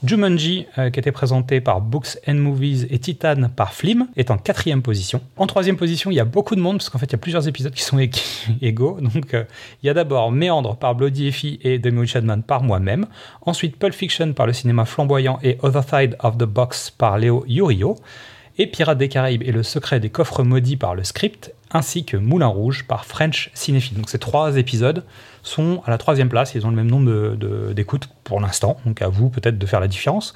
Jumanji, 0.03 0.68
euh, 0.77 0.89
qui 0.89 1.00
était 1.00 1.12
présenté 1.12 1.62
par 1.62 1.81
Books 1.81 2.18
and 2.27 2.36
Movies 2.36 2.86
et 2.89 3.00
Titan 3.00 3.50
par 3.56 3.74
Flim, 3.74 4.07
est 4.15 4.31
en 4.31 4.38
quatrième 4.38 4.81
position. 4.81 5.21
En 5.38 5.47
troisième 5.47 5.77
position, 5.77 6.12
il 6.12 6.15
y 6.15 6.19
a 6.19 6.25
beaucoup 6.25 6.56
de 6.56 6.62
monde, 6.62 6.77
parce 6.77 6.89
qu'en 6.89 6.97
fait, 6.97 7.07
il 7.07 7.13
y 7.13 7.15
a 7.15 7.19
plusieurs 7.19 7.47
épisodes 7.47 7.74
qui 7.74 7.83
sont 7.83 7.97
égaux. 8.62 9.00
Donc, 9.01 9.33
euh, 9.33 9.44
il 9.81 9.88
y 9.88 9.89
a 9.89 9.94
d'abord 9.94 10.31
Méandre 10.31 10.75
par 10.75 10.95
Bloody 10.95 11.27
Effie 11.27 11.59
et 11.63 11.80
Demi 11.80 12.06
Chadman 12.07 12.44
par 12.44 12.63
moi-même. 12.63 13.06
Ensuite, 13.42 13.77
Pulp 13.77 13.94
Fiction 13.94 14.33
par 14.33 14.47
le 14.47 14.53
cinéma 14.53 14.86
flamboyant 14.86 15.39
et 15.44 15.57
Other 15.62 15.83
Side 15.83 16.18
of 16.19 16.38
the 16.38 16.44
Box 16.44 16.91
par 16.91 17.18
Léo 17.18 17.45
Yurio 17.48 17.98
et 18.57 18.68
Pirates 18.68 18.98
des 18.98 19.09
Caraïbes 19.09 19.44
et 19.44 19.51
le 19.51 19.63
secret 19.63 20.00
des 20.00 20.09
coffres 20.09 20.44
maudits 20.44 20.77
par 20.77 20.95
le 20.95 21.03
script, 21.03 21.53
ainsi 21.71 22.06
que 22.06 22.18
Moulin 22.18 22.48
Rouge 22.48 22.86
par 22.88 23.06
French 23.06 23.50
Cinéphile. 23.53 23.98
Donc 23.98 24.09
ces 24.09 24.19
trois 24.19 24.57
épisodes 24.57 25.03
sont 25.45 25.81
à 25.86 25.92
la 25.92 25.97
troisième 25.97 26.30
place, 26.30 26.56
ils 26.56 26.65
ont 26.65 26.69
le 26.69 26.75
même 26.75 26.89
nombre 26.89 27.36
d'écoutes 27.74 28.09
pour 28.24 28.39
l'instant, 28.42 28.77
donc 28.86 29.01
à 29.01 29.07
vous 29.07 29.30
peut-être 29.30 29.57
de 29.57 29.65
faire 29.65 29.80
la 29.80 29.88
différence. 29.88 30.33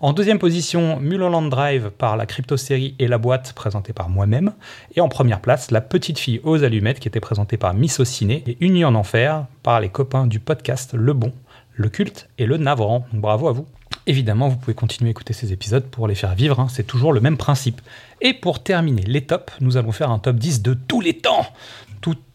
En 0.00 0.12
deuxième 0.12 0.38
position, 0.38 0.98
Mulholland 1.00 1.48
Drive 1.48 1.90
par 1.90 2.16
la 2.16 2.26
crypto-série 2.26 2.94
et 2.98 3.08
la 3.08 3.18
boîte 3.18 3.52
présentée 3.52 3.92
par 3.92 4.08
moi-même. 4.08 4.52
Et 4.96 5.00
en 5.00 5.08
première 5.08 5.40
place, 5.40 5.70
La 5.70 5.80
petite 5.80 6.18
fille 6.18 6.40
aux 6.44 6.64
allumettes 6.64 7.00
qui 7.00 7.08
était 7.08 7.20
présentée 7.20 7.56
par 7.56 7.74
Miss 7.74 8.00
au 8.00 8.04
Ciné 8.04 8.42
et 8.46 8.56
Unie 8.60 8.84
en 8.84 8.94
enfer 8.94 9.46
par 9.62 9.80
les 9.80 9.88
copains 9.88 10.26
du 10.26 10.40
podcast 10.40 10.94
Le 10.94 11.12
Bon, 11.12 11.32
Le 11.74 11.88
Culte 11.88 12.28
et 12.38 12.46
Le 12.46 12.56
Navrant. 12.56 13.06
Bravo 13.12 13.48
à 13.48 13.52
vous. 13.52 13.66
Évidemment, 14.06 14.48
vous 14.48 14.56
pouvez 14.56 14.74
continuer 14.74 15.10
à 15.10 15.12
écouter 15.12 15.32
ces 15.32 15.52
épisodes 15.52 15.84
pour 15.84 16.08
les 16.08 16.14
faire 16.14 16.34
vivre, 16.34 16.58
hein. 16.58 16.66
c'est 16.68 16.86
toujours 16.86 17.12
le 17.12 17.20
même 17.20 17.36
principe. 17.36 17.80
Et 18.20 18.34
pour 18.34 18.62
terminer 18.62 19.02
les 19.02 19.24
tops, 19.24 19.52
nous 19.60 19.76
allons 19.76 19.92
faire 19.92 20.10
un 20.10 20.18
top 20.18 20.36
10 20.36 20.62
de 20.62 20.74
tous 20.74 21.00
les 21.00 21.18
temps 21.18 21.46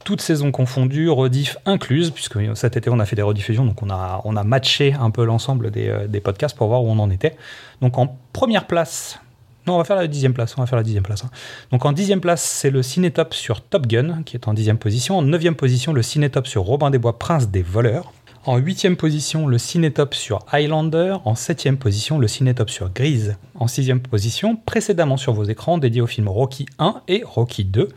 toutes 0.08 0.22
saisons 0.22 0.52
confondues, 0.52 1.10
rediff 1.10 1.58
incluses, 1.66 2.12
puisque 2.12 2.38
cet 2.56 2.78
été 2.78 2.90
on 2.90 2.98
a 3.00 3.06
fait 3.06 3.18
des 3.18 3.22
rediffusions, 3.22 3.66
donc 3.66 3.84
on 3.84 3.90
a, 3.90 4.22
on 4.24 4.38
a 4.38 4.44
matché 4.46 4.94
un 4.94 5.12
peu 5.12 5.26
l'ensemble 5.26 5.70
des, 5.70 5.90
euh, 5.90 6.08
des, 6.08 6.22
podcasts 6.22 6.56
pour 6.56 6.70
voir 6.70 6.82
où 6.82 6.88
on 6.88 6.98
en 7.00 7.10
était. 7.10 7.36
Donc 7.82 7.98
en 7.98 8.18
première 8.32 8.68
place, 8.68 9.20
non, 9.68 9.76
on 9.76 9.78
va 9.78 9.84
faire 9.84 9.98
la 9.98 10.08
dixième 10.08 10.34
place, 10.34 10.58
on 10.58 10.62
va 10.62 10.66
faire 10.66 10.78
la 10.78 10.84
dixième 10.84 11.04
place. 11.04 11.26
Hein. 11.26 11.30
Donc 11.72 11.84
en 11.84 11.92
dixième 11.92 12.22
place, 12.22 12.42
c'est 12.42 12.70
le 12.70 12.84
Cinétop 12.84 13.34
sur 13.34 13.60
Top 13.60 13.86
Gun, 13.86 14.24
qui 14.24 14.38
est 14.38 14.48
en 14.48 14.54
dixième 14.54 14.78
position. 14.78 15.18
En 15.18 15.24
neuvième 15.24 15.56
position, 15.56 15.92
le 15.92 16.02
Cinétop 16.02 16.48
sur 16.48 16.62
Robin 16.62 16.90
des 16.90 17.00
Bois, 17.00 17.20
Prince 17.20 17.50
des 17.50 17.64
voleurs. 17.64 18.14
En 18.48 18.56
huitième 18.56 18.96
position, 18.96 19.46
le 19.46 19.58
Cinétop 19.58 20.13
sur 20.13 20.39
Highlander. 20.54 21.18
En 21.25 21.36
septième 21.36 21.75
position, 21.75 22.18
le 22.18 22.30
Cinétop 22.30 22.70
sur 22.70 22.89
Grise. 22.89 23.36
En 23.56 23.68
sixième 23.68 24.00
position, 24.00 24.56
précédemment 24.56 25.18
sur 25.18 25.34
vos 25.34 25.44
écrans, 25.44 25.77
dédié 25.77 26.00
au 26.00 26.08
film 26.08 26.30
Rocky 26.30 26.66
1 26.80 27.01
et 27.10 27.24
Rocky 27.25 27.66
2. 27.66 27.89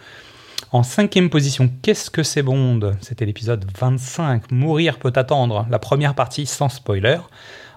En 0.73 0.83
cinquième 0.83 1.31
position, 1.31 1.71
Qu'est-ce 1.83 2.11
que 2.11 2.25
c'est 2.25 2.43
Bond? 2.43 2.95
C'était 3.01 3.27
l'épisode 3.27 3.65
25, 3.79 4.51
Mourir 4.51 4.99
peut 4.99 5.13
attendre, 5.15 5.69
la 5.71 5.79
première 5.79 6.17
partie 6.17 6.47
sans 6.47 6.69
spoiler. 6.69 7.19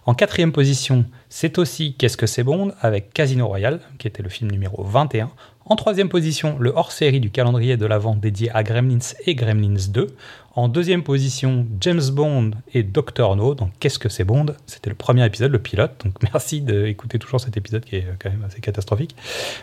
En 0.08 0.15
quatrième 0.15 0.51
position, 0.51 1.06
c'est 1.36 1.58
aussi 1.58 1.96
Qu'est-ce 1.96 2.16
que 2.16 2.28
c'est 2.28 2.44
Bond 2.44 2.74
avec 2.80 3.12
Casino 3.12 3.48
Royale, 3.48 3.80
qui 3.98 4.06
était 4.08 4.22
le 4.22 4.30
film 4.30 4.52
numéro 4.52 4.84
21. 4.84 5.32
En 5.66 5.75
troisième 5.75 6.08
position, 6.08 6.58
le 6.60 6.72
hors-série 6.75 7.20
du 7.20 7.32
calendrier 7.32 7.75
de 7.75 7.88
l'avant 7.88 8.16
dédié 8.16 8.52
à 8.52 8.62
Gremlins 8.62 9.16
et 9.25 9.34
Gremlins 9.34 9.90
2. 9.90 10.08
En 10.56 10.68
deuxième 10.68 11.02
position, 11.02 11.66
James 11.80 12.12
Bond 12.12 12.52
et 12.75 12.84
Dr. 12.84 13.36
No. 13.36 13.56
Donc, 13.56 13.72
qu'est-ce 13.80 13.98
que 13.98 14.08
c'est 14.08 14.24
Bond 14.24 14.48
C'était 14.68 14.92
le 14.92 14.96
premier 14.96 15.25
épisode, 15.25 15.52
le 15.52 15.58
pilote. 15.58 15.94
Donc, 16.04 16.22
merci 16.34 16.62
d'écouter 16.62 17.18
toujours 17.18 17.40
cet 17.40 17.58
épisode 17.58 17.84
qui 17.84 17.96
est 17.96 18.06
quand 18.20 18.30
même 18.30 18.44
assez 18.44 18.62
catastrophique. 18.62 19.16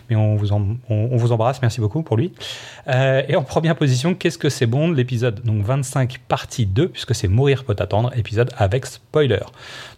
Mais 0.09 0.17
on 0.17 0.35
vous, 0.35 0.51
on, 0.51 1.15
vous 1.15 1.31
embrasse. 1.31 1.61
Merci 1.61 1.79
beaucoup 1.79 2.01
pour 2.03 2.17
lui. 2.17 2.33
Euh, 2.89 3.21
et 3.29 3.37
en 3.37 3.43
première 3.43 3.77
position, 3.77 4.15
qu'est-ce 4.15 4.37
que 4.37 4.49
c'est 4.49 4.65
Bond 4.65 4.91
L'épisode 4.91 5.41
donc 5.45 5.63
25, 5.63 6.19
partie 6.27 6.65
2, 6.65 6.89
puisque 6.89 7.15
c'est 7.15 7.29
Mourir 7.29 7.63
peut 7.63 7.75
attendre, 7.79 8.11
épisode 8.17 8.49
avec 8.57 8.85
spoiler. 8.85 9.45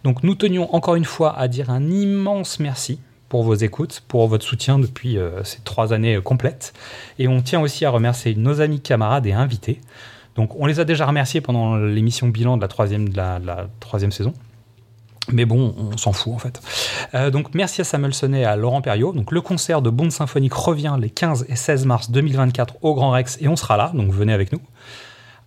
Donc, 0.04 0.22
nous 0.22 0.36
tenions 0.36 0.72
encore 0.76 0.94
une 0.94 1.06
fois 1.06 1.36
à 1.36 1.48
dire 1.48 1.63
un 1.70 1.90
immense 1.90 2.60
merci 2.60 2.98
pour 3.28 3.42
vos 3.42 3.54
écoutes, 3.54 4.02
pour 4.06 4.28
votre 4.28 4.44
soutien 4.44 4.78
depuis 4.78 5.18
euh, 5.18 5.42
ces 5.44 5.60
trois 5.60 5.92
années 5.92 6.20
complètes. 6.22 6.72
Et 7.18 7.28
on 7.28 7.42
tient 7.42 7.60
aussi 7.60 7.84
à 7.84 7.90
remercier 7.90 8.34
nos 8.34 8.60
amis, 8.60 8.80
camarades 8.80 9.26
et 9.26 9.32
invités. 9.32 9.80
Donc 10.36 10.54
on 10.58 10.66
les 10.66 10.80
a 10.80 10.84
déjà 10.84 11.06
remerciés 11.06 11.40
pendant 11.40 11.76
l'émission 11.76 12.28
bilan 12.28 12.56
de 12.56 12.62
la 12.62 12.68
troisième, 12.68 13.08
de 13.08 13.16
la, 13.16 13.68
troisième 13.80 14.12
saison. 14.12 14.32
Mais 15.32 15.46
bon, 15.46 15.74
on 15.78 15.96
s'en 15.96 16.12
fout 16.12 16.34
en 16.34 16.38
fait. 16.38 16.60
Euh, 17.14 17.30
donc 17.30 17.54
merci 17.54 17.80
à 17.80 17.84
Samuel 17.84 18.12
Sonnet 18.12 18.40
et 18.40 18.44
à 18.44 18.56
Laurent 18.56 18.82
Perriot. 18.82 19.12
Donc 19.12 19.32
le 19.32 19.40
concert 19.40 19.80
de 19.80 19.88
Bond 19.90 20.10
Symphonique 20.10 20.52
revient 20.52 20.96
les 21.00 21.08
15 21.08 21.46
et 21.48 21.56
16 21.56 21.86
mars 21.86 22.10
2024 22.10 22.76
au 22.82 22.94
Grand 22.94 23.10
Rex 23.10 23.38
et 23.40 23.48
on 23.48 23.56
sera 23.56 23.76
là, 23.76 23.90
donc 23.94 24.12
venez 24.12 24.32
avec 24.32 24.52
nous. 24.52 24.60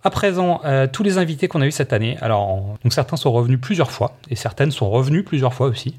À 0.04 0.10
présent, 0.10 0.60
euh, 0.64 0.86
tous 0.86 1.02
les 1.02 1.18
invités 1.18 1.48
qu'on 1.48 1.60
a 1.60 1.66
eu 1.66 1.72
cette 1.72 1.92
année, 1.92 2.16
alors 2.20 2.78
certains 2.88 3.16
sont 3.16 3.32
revenus 3.32 3.60
plusieurs 3.60 3.90
fois 3.90 4.16
et 4.30 4.36
certaines 4.36 4.70
sont 4.70 4.88
revenues 4.88 5.24
plusieurs 5.24 5.54
fois 5.54 5.66
aussi. 5.66 5.96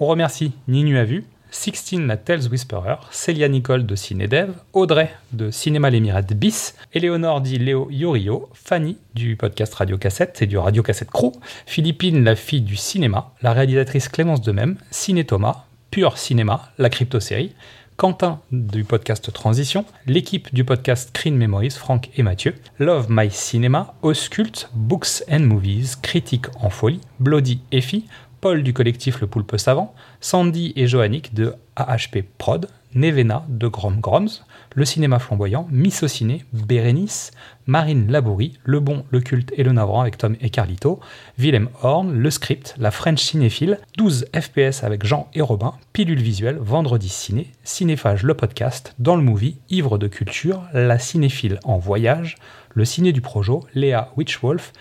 On 0.00 0.06
remercie 0.06 0.52
Ninu 0.66 0.98
Avu, 0.98 1.24
Sixtine 1.52 2.08
la 2.08 2.16
Tales 2.16 2.48
Whisperer, 2.48 2.96
Célia 3.12 3.46
Nicole 3.48 3.86
de 3.86 3.94
Cinédev, 3.94 4.50
Audrey 4.72 5.10
de 5.32 5.52
Cinéma 5.52 5.90
l'Émirate 5.90 6.34
Bis, 6.34 6.74
Éléonore 6.92 7.40
dit 7.40 7.58
Léo 7.58 7.88
Yorio, 7.88 8.48
Fanny 8.52 8.98
du 9.14 9.36
podcast 9.36 9.72
Radio 9.74 9.96
Cassette 9.96 10.42
et 10.42 10.46
du 10.46 10.58
Radio 10.58 10.82
Cassette 10.82 11.10
Crew, 11.10 11.32
Philippine 11.66 12.24
la 12.24 12.34
fille 12.34 12.62
du 12.62 12.76
cinéma, 12.76 13.32
la 13.42 13.52
réalisatrice 13.52 14.08
Clémence 14.08 14.42
de 14.42 14.50
Même, 14.50 14.76
Ciné 14.90 15.24
Thomas, 15.24 15.66
Pure 15.92 16.18
Cinéma, 16.18 16.72
la 16.78 16.90
crypto-série, 16.90 17.54
Quentin 17.96 18.40
du 18.52 18.84
podcast 18.84 19.32
Transition, 19.32 19.86
l'équipe 20.06 20.52
du 20.52 20.64
podcast 20.64 21.08
Screen 21.08 21.34
Memories, 21.34 21.70
Franck 21.70 22.10
et 22.16 22.22
Mathieu, 22.22 22.54
Love 22.78 23.06
My 23.08 23.30
Cinema, 23.30 23.94
Auscult, 24.02 24.68
Books 24.74 25.24
and 25.30 25.40
Movies, 25.40 25.96
Critique 26.02 26.46
en 26.60 26.68
folie, 26.68 27.00
Bloody 27.20 27.60
Effie, 27.72 28.04
Paul 28.42 28.62
du 28.62 28.74
collectif 28.74 29.22
Le 29.22 29.26
Poulpe 29.26 29.56
Savant, 29.56 29.94
Sandy 30.20 30.74
et 30.76 30.86
Joannick 30.86 31.32
de 31.32 31.54
AHP 31.76 32.18
Prod, 32.36 32.68
Nevena 32.96 33.44
de 33.50 33.68
Grom 33.68 34.00
Groms, 34.00 34.42
Le 34.74 34.84
Cinéma 34.86 35.18
Flamboyant, 35.18 35.68
Missociné, 35.70 36.46
Bérénice, 36.54 37.30
Marine 37.66 38.10
Labourie, 38.10 38.58
Le 38.64 38.80
Bon, 38.80 39.04
Le 39.10 39.20
Culte 39.20 39.52
et 39.54 39.62
Le 39.62 39.72
Navrant 39.72 40.00
avec 40.00 40.16
Tom 40.16 40.34
et 40.40 40.48
Carlito, 40.48 40.98
Willem 41.36 41.68
Horn, 41.82 42.10
Le 42.10 42.30
Script, 42.30 42.74
La 42.78 42.90
French 42.90 43.22
Cinéphile, 43.22 43.78
12 43.98 44.24
FPS 44.34 44.82
avec 44.82 45.04
Jean 45.04 45.28
et 45.34 45.42
Robin, 45.42 45.74
Pilule 45.92 46.22
Visuelle, 46.22 46.56
Vendredi 46.58 47.10
Ciné, 47.10 47.52
Cinéphage 47.64 48.22
le 48.22 48.32
podcast, 48.32 48.94
Dans 48.98 49.16
le 49.16 49.22
Movie, 49.22 49.58
Ivre 49.68 49.98
de 49.98 50.08
Culture, 50.08 50.62
La 50.72 50.98
Cinéphile 50.98 51.60
en 51.64 51.76
Voyage, 51.76 52.36
Le 52.72 52.86
Ciné 52.86 53.12
du 53.12 53.20
Projo, 53.20 53.66
Léa 53.74 54.10
Witchwolf, 54.16 54.72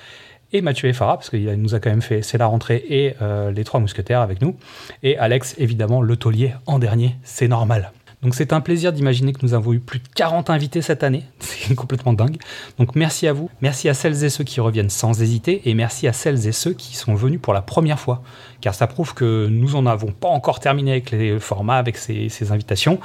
et 0.54 0.62
Mathieu 0.62 0.88
Efara, 0.88 1.18
parce 1.18 1.30
qu'il 1.30 1.52
nous 1.56 1.76
a 1.76 1.82
quand 1.82 1.90
même 1.90 2.02
fait 2.02 2.22
C'est 2.22 2.38
la 2.38 2.46
rentrée 2.46 2.86
et 2.88 3.16
euh, 3.22 3.52
Les 3.52 3.66
Trois 3.66 3.82
Mousquetaires 3.82 4.22
avec 4.22 4.42
nous. 4.42 4.56
Et 5.04 5.18
Alex, 5.18 5.56
évidemment, 5.58 6.02
le 6.02 6.16
taulier 6.16 6.54
en 6.66 6.80
dernier, 6.80 7.18
c'est 7.24 7.50
normal. 7.50 7.92
Donc 8.26 8.34
c'est 8.34 8.54
un 8.54 8.60
plaisir 8.60 8.92
d'imaginer 8.92 9.34
que 9.34 9.40
nous 9.44 9.54
avons 9.54 9.72
eu 9.72 9.80
plus 9.80 10.00
de 10.00 10.08
40 10.16 10.50
invités 10.50 10.82
cette 10.82 11.04
année. 11.04 11.26
C'est 11.40 11.76
complètement 11.76 12.12
dingue. 12.12 12.38
Donc 12.80 12.96
merci 12.96 13.28
à 13.28 13.34
vous. 13.34 13.52
Merci 13.62 13.88
à 13.88 13.94
celles 13.94 14.24
et 14.24 14.32
ceux 14.32 14.44
qui 14.44 14.60
reviennent 14.60 14.90
sans 14.90 15.22
hésiter. 15.22 15.62
Et 15.70 15.76
merci 15.76 16.08
à 16.08 16.14
celles 16.14 16.48
et 16.48 16.52
ceux 16.52 16.74
qui 16.74 16.96
sont 16.96 17.14
venus 17.14 17.40
pour 17.40 17.54
la 17.54 17.62
première 17.62 18.00
fois. 18.00 18.24
Car 18.62 18.74
ça 18.74 18.88
prouve 18.88 19.14
que 19.14 19.48
nous 19.48 19.74
n'en 19.74 19.86
avons 19.86 20.12
pas 20.12 20.28
encore 20.28 20.60
terminé 20.60 20.94
avec 20.94 21.12
les 21.12 21.40
formats, 21.40 21.78
avec 21.78 21.98
ces, 21.98 22.30
ces 22.30 22.52
invitations. 22.52 23.00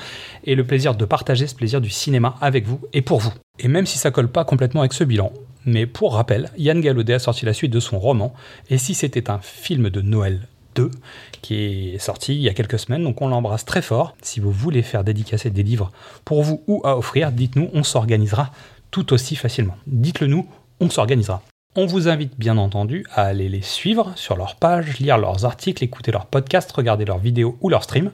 Et 0.44 0.54
le 0.54 0.66
plaisir 0.66 0.94
de 0.94 1.04
partager 1.04 1.46
ce 1.46 1.54
plaisir 1.54 1.82
du 1.82 1.90
cinéma 1.90 2.36
avec 2.40 2.66
vous 2.66 2.80
et 2.94 3.02
pour 3.02 3.20
vous. 3.20 3.32
Et 3.58 3.68
même 3.68 3.84
si 3.84 3.98
ça 3.98 4.10
colle 4.10 4.28
pas 4.28 4.46
complètement 4.46 4.80
avec 4.80 4.94
ce 4.94 5.04
bilan, 5.04 5.34
mais 5.66 5.84
pour 5.84 6.14
rappel, 6.14 6.50
Yann 6.56 6.80
Gallaudet 6.80 7.12
a 7.12 7.18
sorti 7.18 7.44
la 7.44 7.52
suite 7.52 7.72
de 7.72 7.80
son 7.80 7.98
roman, 7.98 8.32
Et 8.70 8.78
si 8.78 8.94
c'était 8.94 9.28
un 9.28 9.38
film 9.42 9.90
de 9.90 10.00
Noël? 10.00 10.48
2, 10.80 10.90
qui 11.42 11.54
est 11.94 11.98
sorti 11.98 12.34
il 12.34 12.40
y 12.40 12.48
a 12.48 12.54
quelques 12.54 12.78
semaines, 12.78 13.02
donc 13.02 13.20
on 13.20 13.28
l'embrasse 13.28 13.64
très 13.64 13.82
fort. 13.82 14.14
Si 14.22 14.40
vous 14.40 14.50
voulez 14.50 14.82
faire 14.82 15.04
dédicacer 15.04 15.50
des 15.50 15.62
livres 15.62 15.90
pour 16.24 16.42
vous 16.42 16.62
ou 16.66 16.80
à 16.84 16.96
offrir, 16.96 17.32
dites-nous, 17.32 17.70
on 17.74 17.82
s'organisera 17.82 18.50
tout 18.90 19.12
aussi 19.12 19.36
facilement. 19.36 19.76
Dites-le 19.86 20.26
nous, 20.26 20.46
on 20.80 20.88
s'organisera. 20.88 21.42
On 21.76 21.86
vous 21.86 22.08
invite 22.08 22.36
bien 22.36 22.56
entendu 22.56 23.06
à 23.14 23.26
aller 23.26 23.48
les 23.48 23.62
suivre 23.62 24.12
sur 24.16 24.36
leur 24.36 24.56
page, 24.56 24.98
lire 24.98 25.18
leurs 25.18 25.44
articles, 25.44 25.84
écouter 25.84 26.10
leurs 26.10 26.26
podcasts, 26.26 26.72
regarder 26.72 27.04
leurs 27.04 27.18
vidéos 27.18 27.56
ou 27.60 27.68
leurs 27.68 27.84
streams, 27.84 28.10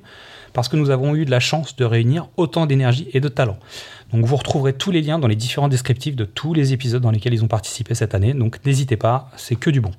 parce 0.52 0.68
que 0.68 0.76
nous 0.76 0.90
avons 0.90 1.14
eu 1.14 1.25
de 1.25 1.30
la 1.30 1.40
chance 1.40 1.75
de 1.76 1.85
réunir 1.85 2.28
autant 2.37 2.66
d'énergie 2.66 3.08
et 3.14 3.20
de 3.20 3.28
talent. 3.28 3.58
Donc 4.12 4.26
vous 4.26 4.37
retrouverez 4.37 4.75
tous 4.75 4.90
les 4.90 5.00
liens 5.00 5.18
dans 5.18 5.28
les 5.28 5.37
différents 5.37 5.68
descriptifs 5.68 6.16
de 6.16 6.26
tous 6.26 6.52
les 6.52 6.75
épisodes 6.75 7.02
dans 7.02 7.11
lesquels 7.11 7.32
ils 7.32 7.44
ont 7.44 7.49
participé 7.49 7.94
cette 7.94 8.14
année, 8.14 8.35
donc 8.35 8.62
n'hésitez 8.66 8.96
pas, 8.96 9.30
c'est 9.37 9.56
que 9.56 9.70
du 9.70 9.80
bon. 9.80 9.92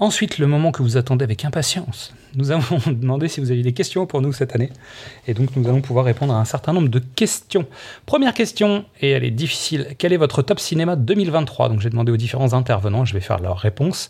Ensuite, 0.00 0.38
le 0.38 0.46
moment 0.46 0.72
que 0.72 0.82
vous 0.82 0.96
attendez 0.96 1.24
avec 1.24 1.44
impatience. 1.44 2.14
Nous 2.34 2.50
avons 2.52 2.80
demandé 2.90 3.28
si 3.28 3.38
vous 3.38 3.50
aviez 3.50 3.62
des 3.62 3.74
questions 3.74 4.06
pour 4.06 4.22
nous 4.22 4.32
cette 4.32 4.54
année. 4.54 4.70
Et 5.28 5.34
donc, 5.34 5.54
nous 5.56 5.68
allons 5.68 5.82
pouvoir 5.82 6.06
répondre 6.06 6.32
à 6.32 6.40
un 6.40 6.46
certain 6.46 6.72
nombre 6.72 6.88
de 6.88 7.00
questions. 7.00 7.66
Première 8.06 8.32
question, 8.32 8.86
et 9.02 9.10
elle 9.10 9.24
est 9.24 9.30
difficile. 9.30 9.88
Quel 9.98 10.14
est 10.14 10.16
votre 10.16 10.40
top 10.40 10.58
cinéma 10.58 10.96
2023 10.96 11.68
Donc, 11.68 11.80
j'ai 11.80 11.90
demandé 11.90 12.10
aux 12.10 12.16
différents 12.16 12.54
intervenants, 12.54 13.04
je 13.04 13.12
vais 13.12 13.20
faire 13.20 13.40
leur 13.40 13.58
réponse. 13.58 14.08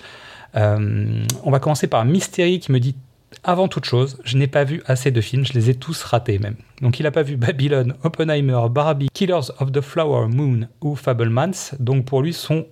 Euh, 0.55 1.25
on 1.43 1.51
va 1.51 1.59
commencer 1.59 1.89
par 1.89 2.05
Mystery 2.05 2.61
qui 2.61 2.71
me 2.71 2.79
dit 2.79 2.95
avant 3.43 3.67
toute 3.67 3.85
chose, 3.85 4.19
je 4.25 4.37
n'ai 4.37 4.49
pas 4.49 4.65
vu 4.65 4.83
assez 4.87 5.11
de 5.11 5.21
films, 5.21 5.45
je 5.45 5.55
les 5.55 5.71
ai 5.71 5.75
tous 5.75 6.03
ratés 6.05 6.39
même. 6.39 6.57
Donc 6.83 7.01
il 7.01 7.05
n'a 7.05 7.11
pas 7.11 7.23
vu 7.23 7.37
Babylon, 7.37 7.95
Oppenheimer, 8.03 8.63
Barbie, 8.71 9.09
Killers 9.13 9.51
of 9.59 9.73
the 9.73 9.81
Flower 9.81 10.29
Moon 10.29 10.69
ou 10.81 10.95
Fablemans. 10.95 11.75
Donc 11.79 12.05
pour 12.05 12.23
lui, 12.23 12.33
son 12.33 12.67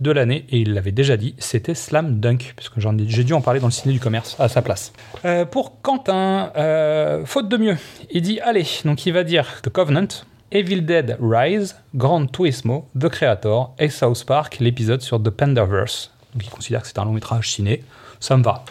de 0.00 0.10
l'année, 0.10 0.44
et 0.50 0.58
il 0.58 0.74
l'avait 0.74 0.92
déjà 0.92 1.16
dit, 1.16 1.34
c'était 1.38 1.74
Slam 1.74 2.20
Dunk, 2.20 2.54
puisque 2.56 2.74
j'ai 2.78 3.24
dû 3.24 3.32
en 3.32 3.40
parler 3.40 3.60
dans 3.60 3.66
le 3.66 3.72
ciné 3.72 3.92
du 3.94 4.00
commerce 4.00 4.36
à 4.38 4.48
sa 4.48 4.62
place. 4.62 4.92
Euh, 5.24 5.44
pour 5.44 5.80
Quentin, 5.82 6.52
euh, 6.56 7.24
faute 7.24 7.48
de 7.48 7.56
mieux, 7.56 7.76
il 8.10 8.22
dit 8.22 8.40
allez, 8.40 8.66
donc 8.84 9.06
il 9.06 9.12
va 9.12 9.24
dire 9.24 9.60
The 9.62 9.68
Covenant, 9.68 10.08
Evil 10.50 10.82
Dead 10.82 11.16
Rise, 11.20 11.76
Grand 11.94 12.26
Turismo, 12.26 12.88
The 12.98 13.08
Creator 13.08 13.74
et 13.78 13.88
South 13.88 14.24
Park, 14.24 14.58
l'épisode 14.60 15.00
sur 15.00 15.22
The 15.22 15.30
Penderverse. 15.30 16.10
Donc 16.34 16.44
il 16.44 16.50
considère 16.50 16.82
que 16.82 16.88
c'est 16.88 16.98
un 16.98 17.04
long 17.04 17.12
métrage 17.12 17.50
ciné 17.50 17.82
ça 18.22 18.36
me 18.36 18.42
va. 18.42 18.64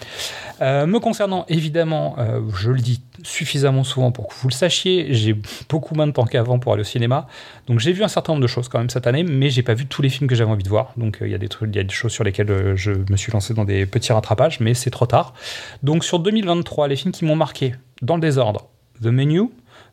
Euh, 0.62 0.86
me 0.86 1.00
concernant, 1.00 1.46
évidemment, 1.50 2.16
euh, 2.20 2.42
je 2.56 2.72
le 2.72 2.80
dis 2.80 3.02
suffisamment 3.24 3.84
souvent 3.84 4.12
pour 4.12 4.28
que 4.28 4.34
vous 4.36 4.48
le 4.48 4.54
sachiez, 4.54 5.08
j'ai 5.14 5.36
beaucoup 5.70 5.94
moins 5.94 6.08
de 6.08 6.14
temps 6.14 6.26
qu'avant 6.26 6.58
pour 6.58 6.74
aller 6.74 6.82
au 6.82 6.86
cinéma, 6.86 7.28
donc 7.68 7.80
j'ai 7.80 7.92
vu 7.92 8.04
un 8.04 8.08
certain 8.08 8.34
nombre 8.34 8.44
de 8.44 8.48
choses 8.48 8.70
quand 8.70 8.78
même 8.78 8.90
cette 8.90 9.08
année, 9.08 9.24
mais 9.24 9.50
j'ai 9.50 9.64
pas 9.64 9.74
vu 9.74 9.88
tous 9.88 10.02
les 10.02 10.10
films 10.10 10.30
que 10.30 10.36
j'avais 10.36 10.52
envie 10.52 10.64
de 10.64 10.70
voir, 10.70 10.94
donc 10.98 11.22
euh, 11.22 11.28
il 11.28 11.32
y 11.32 11.36
a 11.36 11.38
des 11.38 11.50
il 11.64 11.76
y 11.76 11.80
a 11.80 11.84
des 11.84 11.94
choses 11.94 12.12
sur 12.12 12.24
lesquelles 12.24 12.76
je 12.76 12.92
me 13.10 13.18
suis 13.18 13.32
lancé 13.32 13.54
dans 13.54 13.66
des 13.66 13.86
petits 13.86 14.14
rattrapages, 14.14 14.60
mais 14.60 14.74
c'est 14.74 14.90
trop 14.90 15.06
tard. 15.06 15.34
Donc 15.84 16.06
sur 16.06 16.20
2023, 16.20 16.88
les 16.88 16.96
films 16.96 17.12
qui 17.12 17.26
m'ont 17.26 17.36
marqué 17.36 17.76
dans 18.02 18.16
le 18.16 18.22
désordre, 18.22 18.70
The 19.02 19.08
Menu, 19.08 19.50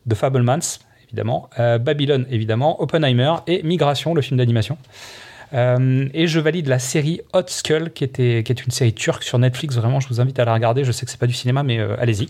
The 0.09 0.15
Fablemans, 0.15 0.79
évidemment, 1.07 1.51
Babylon, 1.57 2.27
évidemment, 2.31 2.81
Oppenheimer 2.81 3.37
et 3.47 3.63
Migration, 3.63 4.15
le 4.15 4.23
film 4.23 4.37
d'animation. 4.37 4.79
Euh, 5.53 6.09
et 6.15 6.27
je 6.27 6.41
valide 6.41 6.67
la 6.67 6.79
série 6.79 7.21
Hot 7.33 7.45
Skull, 7.47 7.91
qui, 7.93 8.05
est 8.05 8.67
une 8.67 8.71
série 8.71 8.93
turque 8.93 9.23
sur 9.23 9.39
Netflix. 9.39 9.77
Vraiment, 9.77 10.01
je 10.01 10.09
vous 10.09 10.21
invite 10.21 10.39
à 10.39 10.45
la 10.45 10.55
regarder. 10.55 10.85
Je 10.85 10.93
sais 10.93 11.05
que 11.05 11.11
c'est 11.11 11.21
pas 11.21 11.27
du 11.27 11.35
cinéma, 11.35 11.63
mais 11.63 11.79
euh, 11.79 11.97
allez-y. 11.99 12.29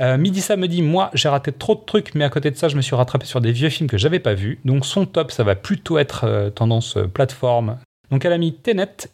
Euh, 0.00 0.16
Midi 0.16 0.40
Samedi, 0.40 0.82
moi, 0.82 1.10
j'ai 1.14 1.28
raté 1.28 1.52
trop 1.52 1.74
de 1.74 1.82
trucs, 1.84 2.14
mais 2.14 2.24
à 2.24 2.28
côté 2.28 2.50
de 2.50 2.56
ça, 2.56 2.68
je 2.68 2.76
me 2.76 2.82
suis 2.82 2.94
rattrapé 2.96 3.26
sur 3.26 3.40
des 3.40 3.52
vieux 3.52 3.68
films 3.68 3.88
que 3.88 3.98
j'avais 3.98 4.20
pas 4.20 4.34
vus. 4.34 4.58
Donc 4.64 4.86
son 4.86 5.06
top, 5.06 5.30
ça 5.30 5.44
va 5.44 5.54
plutôt 5.54 5.98
être 5.98 6.50
tendance 6.54 6.98
plateforme. 7.12 7.78
Donc 8.10 8.24
elle 8.26 8.32
a 8.32 8.38
mis 8.38 8.54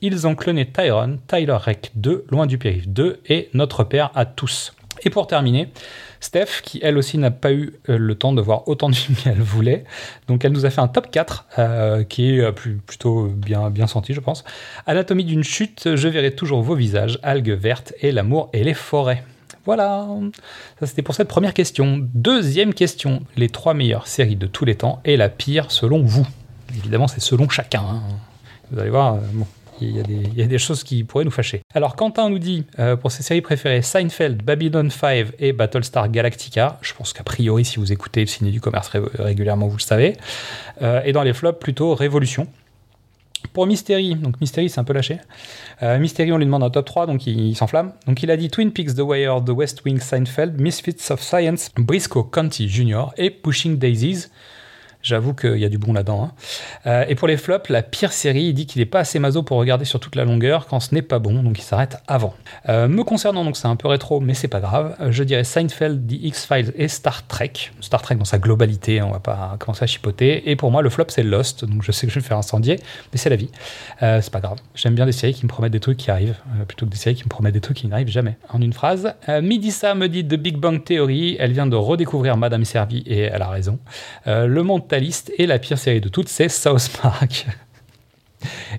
Ils 0.00 0.26
ont 0.26 0.35
cloné 0.35 0.67
Tyrone, 0.67 1.19
Tyler 1.28 1.57
Rec 1.57 1.93
2, 1.95 2.26
Loin 2.31 2.47
du 2.47 2.59
périph' 2.59 2.88
2 2.88 3.21
et 3.28 3.49
Notre 3.55 3.85
Père 3.85 4.11
à 4.14 4.26
tous. 4.26 4.73
Et 5.05 5.11
pour 5.11 5.26
terminer, 5.26 5.69
Steph, 6.21 6.62
qui 6.62 6.81
elle 6.83 6.99
aussi 6.99 7.19
n'a 7.19 7.31
pas 7.31 7.52
eu 7.52 7.75
euh, 7.88 7.99
le 7.99 8.14
temps 8.14 8.33
de 8.33 8.40
voir 8.40 8.67
autant 8.69 8.88
de 8.88 8.95
films 8.95 9.17
qu'elle 9.23 9.40
voulait. 9.40 9.85
Donc 10.26 10.45
elle 10.45 10.52
nous 10.52 10.67
a 10.67 10.71
fait 10.71 10.81
un 10.81 10.88
top 10.88 11.11
4, 11.11 11.47
euh, 11.59 12.05
qui 12.05 12.35
est 12.35 12.40
euh, 12.40 12.52
plutôt 12.52 13.26
bien, 13.26 13.71
bien 13.71 13.87
senti, 13.87 14.14
je 14.14 14.21
pense. 14.21 14.45
Anatomie 14.87 15.25
d'une 15.25 15.45
chute, 15.45 15.95
je 15.95 16.09
verrai 16.09 16.33
toujours 16.33 16.62
vos 16.62 16.75
visages, 16.75 17.19
algues 17.23 17.50
vertes 17.50 17.95
et 18.00 18.12
l'amour 18.12 18.50
et 18.52 18.64
les 18.64 18.75
forêts. 18.75 19.25
Voilà, 19.64 20.07
ça 20.81 20.87
c'était 20.87 21.02
pour 21.02 21.14
cette 21.14 21.28
première 21.28 21.52
question. 21.52 22.00
Deuxième 22.14 22.73
question, 22.73 23.21
les 23.37 23.50
trois 23.50 23.75
meilleures 23.75 24.07
séries 24.07 24.37
de 24.37 24.47
tous 24.47 24.64
les 24.64 24.76
temps 24.76 25.00
et 25.05 25.19
la 25.19 25.28
pire 25.28 25.71
selon 25.71 26.02
vous. 26.02 26.26
Évidemment, 26.78 27.07
c'est 27.07 27.21
selon 27.21 27.50
chacun. 27.50 27.83
Hein. 27.83 28.02
Vous 28.71 28.78
allez 28.78 28.88
voir, 28.88 29.19
bon, 29.35 29.47
il 29.81 29.97
y, 30.37 30.43
a 30.43 30.47
des, 30.47 30.59
choses 30.59 30.85
qui 30.85 31.05
pourraient 31.05 31.25
nous 31.25 31.31
fâcher. 31.31 31.63
Alors 31.75 31.97
Quentin 31.97 32.29
nous 32.31 32.39
dit, 32.39 32.65
euh, 32.79 32.97
pour 32.97 33.13
ses 33.13 33.23
séries 33.23 33.41
préférées, 33.41 33.83
Seinfeld, 33.83 34.43
Babylon 34.43 34.91
5 34.91 35.29
et 35.39 35.53
Battlestar 35.53 36.09
Galactica. 36.11 36.79
Je 36.83 36.95
pense 36.95 37.13
qu'a 37.13 37.25
priori, 37.25 37.65
si 37.65 37.79
vous 37.79 37.93
écoutez 37.93 38.21
le 38.21 38.27
ciné 38.27 38.51
du 38.51 38.61
commerce 38.61 38.91
régulièrement, 39.19 39.69
vous 39.69 39.77
le 39.77 39.83
savez. 39.83 40.17
Euh, 40.83 41.03
et 41.05 41.13
dans 41.13 41.23
les 41.23 41.33
flops, 41.33 41.59
plutôt 41.59 41.95
Révolution. 41.95 42.47
Pour 43.53 43.67
Mystery, 43.67 44.15
donc 44.17 44.41
Mystery 44.41 44.69
c'est 44.69 44.81
un 44.81 44.85
peu 44.85 44.93
lâché. 44.93 45.19
Euh, 45.83 45.99
Mystery, 45.99 46.33
on 46.33 46.39
lui 46.39 46.45
demande 46.45 46.65
un 46.65 46.71
top 46.71 46.87
3, 46.87 47.07
donc 47.07 47.27
il, 47.27 47.55
s'enflamme. 47.55 47.93
Donc 48.07 48.23
il 48.23 48.31
a 48.31 48.37
dit 48.37 48.49
Twin 48.51 48.73
Peaks, 48.73 48.95
The 48.95 49.01
Wire, 49.01 49.43
The 49.45 49.51
West 49.51 49.85
Wing, 49.85 50.01
Seinfeld, 50.01 50.61
Misfits 50.61 51.11
of 51.11 51.23
Science, 51.23 51.71
Briscoe 51.77 52.25
County 52.25 52.69
Jr. 52.69 53.07
et 53.17 53.31
Pushing 53.31 53.79
Daisies. 53.79 54.29
J'avoue 55.09 55.33
qu'il 55.33 55.57
y 55.57 55.65
a 55.65 55.71
du 55.71 55.79
bon 55.79 55.95
là-dedans. 55.95 56.25
hein. 56.25 56.33
Euh, 56.87 57.05
et 57.09 57.15
pour 57.15 57.29
les 57.29 57.38
flops, 57.38 57.71
la 57.71 57.83
pire 57.83 58.12
série, 58.12 58.43
il 58.45 58.53
dit 58.53 58.67
qu'il 58.67 58.81
n'est 58.81 58.87
pas 58.87 58.99
assez 59.00 59.19
maso 59.19 59.43
pour 59.43 59.57
regarder 59.57 59.87
sur 59.87 60.00
toute 60.00 60.17
la 60.17 60.27
longueur 60.27 60.67
quand 60.67 60.81
ce 60.81 60.95
n'est 60.95 61.00
pas 61.00 61.19
bon, 61.19 61.43
donc 61.43 61.59
il 61.59 61.62
s'arrête 61.62 61.97
avant. 62.07 62.35
Euh, 62.69 62.88
me 62.88 63.03
concernant, 63.05 63.43
donc 63.43 63.57
c'est 63.57 63.69
un 63.69 63.77
peu 63.77 63.88
rétro, 63.88 64.21
mais 64.21 64.35
c'est 64.35 64.49
pas 64.49 64.61
grave. 64.61 64.97
Euh, 65.00 65.11
Je 65.11 65.25
dirais 65.25 65.45
Seinfeld, 65.45 66.07
The 66.07 66.12
X-Files 66.25 66.73
et 66.77 66.88
Star 66.88 67.27
Trek. 67.27 67.53
Star 67.81 68.03
Trek 68.03 68.17
dans 68.17 68.27
sa 68.27 68.38
globalité, 68.38 69.00
on 69.00 69.11
va 69.12 69.21
pas 69.21 69.57
commencer 69.59 69.85
à 69.85 69.87
chipoter. 69.87 70.50
Et 70.50 70.57
pour 70.57 70.71
moi, 70.71 70.83
le 70.83 70.91
flop, 70.91 71.07
c'est 71.09 71.23
Lost, 71.23 71.65
donc 71.65 71.83
je 71.83 71.91
sais 71.91 72.07
que 72.07 72.12
je 72.12 72.19
vais 72.19 72.23
me 72.23 72.29
faire 72.29 72.37
incendier, 72.37 72.77
mais 73.11 73.19
c'est 73.19 73.31
la 73.31 73.37
vie. 73.37 73.50
Euh, 74.03 74.21
c'est 74.21 74.33
pas 74.33 74.41
grave. 74.41 74.59
J'aime 74.75 74.95
bien 74.95 75.07
des 75.07 75.12
séries 75.12 75.33
qui 75.33 75.45
me 75.47 75.49
promettent 75.49 75.73
des 75.73 75.81
trucs 75.81 75.97
qui 75.97 76.11
arrivent, 76.11 76.37
plutôt 76.67 76.85
que 76.85 76.91
des 76.91 76.99
séries 76.99 77.17
qui 77.17 77.25
me 77.25 77.31
promettent 77.31 77.55
des 77.55 77.62
trucs 77.62 77.79
qui 77.79 77.87
n'arrivent 77.88 78.09
jamais. 78.09 78.37
En 78.50 78.61
une 78.61 78.75
phrase, 78.75 79.15
euh, 79.31 79.41
Midissa 79.41 79.95
me 79.95 80.09
dit 80.09 80.23
The 80.27 80.35
Big 80.35 80.59
Bang 80.59 80.85
Theory, 80.85 81.37
elle 81.38 81.53
vient 81.53 81.67
de 81.67 81.77
redécouvrir 81.77 82.37
Madame 82.37 82.67
Servi 82.67 82.99
et 83.07 83.21
elle 83.23 83.41
a 83.43 83.49
raison. 83.49 83.79
Euh, 84.27 84.47
et 85.37 85.47
la 85.47 85.59
pire 85.59 85.78
série 85.78 86.00
de 86.00 86.09
toutes, 86.09 86.28
c'est 86.28 86.49
South 86.49 86.90
Park. 87.00 87.47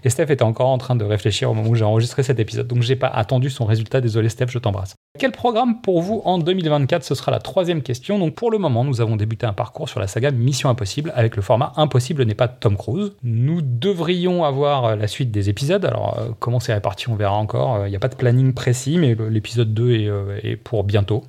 Et 0.04 0.10
Steph 0.10 0.30
était 0.30 0.44
encore 0.44 0.70
en 0.70 0.78
train 0.78 0.96
de 0.96 1.04
réfléchir 1.04 1.52
au 1.52 1.54
moment 1.54 1.70
où 1.70 1.76
j'ai 1.76 1.84
enregistré 1.84 2.24
cet 2.24 2.40
épisode, 2.40 2.68
donc 2.68 2.82
j'ai 2.82 2.96
pas 2.96 3.08
attendu 3.08 3.50
son 3.50 3.66
résultat. 3.66 4.02
Désolé 4.02 4.30
Steph, 4.30 4.48
je 4.50 4.60
t'embrasse. 4.60 4.96
Quel 5.18 5.32
programme 5.32 5.82
pour 5.82 6.04
vous 6.04 6.22
en 6.24 6.38
2024 6.38 7.04
Ce 7.04 7.16
sera 7.16 7.32
la 7.32 7.40
troisième 7.40 7.82
question. 7.82 8.20
Donc 8.20 8.36
pour 8.36 8.52
le 8.52 8.60
moment, 8.60 8.84
nous 8.84 9.02
avons 9.02 9.16
débuté 9.16 9.48
un 9.48 9.54
parcours 9.54 9.90
sur 9.90 10.00
la 10.00 10.06
saga 10.06 10.30
Mission 10.30 10.70
Impossible 10.70 11.12
avec 11.16 11.36
le 11.36 11.42
format 11.42 11.74
Impossible 11.78 12.24
n'est 12.26 12.36
pas 12.36 12.48
Tom 12.48 12.78
Cruise. 12.78 13.14
Nous 13.24 13.64
devrions 13.64 14.44
avoir 14.44 14.96
la 14.96 15.08
suite 15.08 15.32
des 15.32 15.50
épisodes. 15.50 15.84
Alors 15.84 16.20
euh, 16.20 16.30
comment 16.40 16.60
c'est 16.60 16.76
réparti, 16.76 17.10
on 17.10 17.16
verra 17.16 17.38
encore. 17.38 17.88
Il 17.88 17.90
n'y 17.90 17.96
a 17.96 18.00
pas 18.00 18.08
de 18.08 18.16
planning 18.16 18.54
précis, 18.54 19.00
mais 19.00 19.16
l'épisode 19.32 19.74
2 19.74 19.92
est, 19.94 20.08
euh, 20.08 20.56
pour 20.64 20.84
bientôt. 20.84 21.24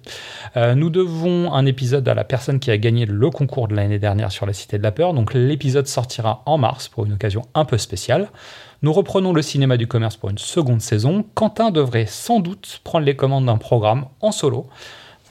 Euh, 0.58 0.74
nous 0.74 0.90
devons 0.90 1.50
un 1.54 1.64
épisode 1.64 2.06
à 2.06 2.12
la 2.12 2.24
personne 2.24 2.60
qui 2.60 2.70
a 2.70 2.76
gagné 2.76 3.06
le 3.06 3.30
concours 3.30 3.66
de 3.66 3.74
l'année 3.74 3.98
dernière 3.98 4.30
sur 4.30 4.44
la 4.44 4.52
Cité 4.52 4.76
de 4.76 4.82
la 4.82 4.92
Peur. 4.92 5.14
Donc 5.14 5.32
l'épisode 5.32 5.86
sortira 5.86 6.42
en 6.44 6.58
mars 6.58 6.88
pour 6.88 7.06
une 7.06 7.14
occasion 7.14 7.46
un 7.54 7.64
peu 7.64 7.78
spéciale. 7.78 8.28
Nous 8.82 8.94
reprenons 8.94 9.34
le 9.34 9.42
cinéma 9.42 9.76
du 9.76 9.86
commerce 9.86 10.16
pour 10.16 10.30
une 10.30 10.38
seconde 10.38 10.80
saison. 10.80 11.24
Quentin 11.34 11.70
devrait 11.70 12.06
sans 12.06 12.40
doute 12.40 12.80
prendre 12.82 13.04
les 13.04 13.14
commandes 13.14 13.44
d'un 13.44 13.58
programme 13.58 14.06
en 14.20 14.32
solo. 14.32 14.68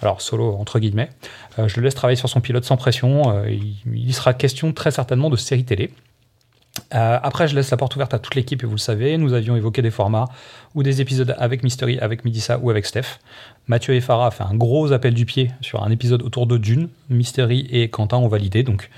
Alors 0.04 0.22
solo 0.22 0.54
entre 0.54 0.80
guillemets. 0.80 1.10
Euh, 1.58 1.68
je 1.68 1.78
le 1.78 1.84
laisse 1.84 1.96
travailler 1.96 2.16
sur 2.16 2.30
son 2.30 2.42
pilote 2.42 2.64
sans 2.64 2.78
pression. 2.78 3.34
Euh, 3.34 3.50
il, 3.50 4.14
sera 4.14 4.36
question 4.36 4.72
très 4.72 4.92
certainement 4.92 5.32
de 5.32 5.36
séries 5.36 5.66
télé. 5.66 5.92
Euh, 6.94 7.20
après, 7.22 7.48
je 7.48 7.56
laisse 7.56 7.72
la 7.72 7.78
porte 7.78 7.96
ouverte 7.96 8.14
à 8.14 8.20
toute 8.20 8.36
l'équipe 8.36 8.64
et 8.64 8.68
vous 8.68 8.76
le 8.76 8.78
savez, 8.78 9.18
nous 9.18 9.34
avions 9.34 9.56
évoqué 9.56 9.82
des 9.82 9.92
formats 9.92 10.26
ou 10.76 10.84
des 10.84 11.02
épisodes 11.02 11.36
avec 11.40 11.64
Mystery, 11.64 11.98
avec 12.00 12.26
Midissa 12.26 12.60
ou 12.60 12.70
avec 12.70 12.86
Steph. 12.86 13.20
Mathieu 13.68 13.96
et 13.96 14.02
Farah 14.02 14.28
a 14.28 14.32
fait 14.32 14.44
un 14.44 14.54
gros 14.54 14.92
appel 14.92 15.16
du 15.16 15.26
pied 15.26 15.52
sur 15.62 15.84
un 15.84 15.90
épisode 15.90 16.22
autour 16.22 16.46
de 16.46 16.58
Dune. 16.58 16.90
Mystery 17.10 17.68
et 17.72 17.90
Quentin 17.90 18.18
ont 18.18 18.28
validé. 18.28 18.62
Donc, 18.62 18.90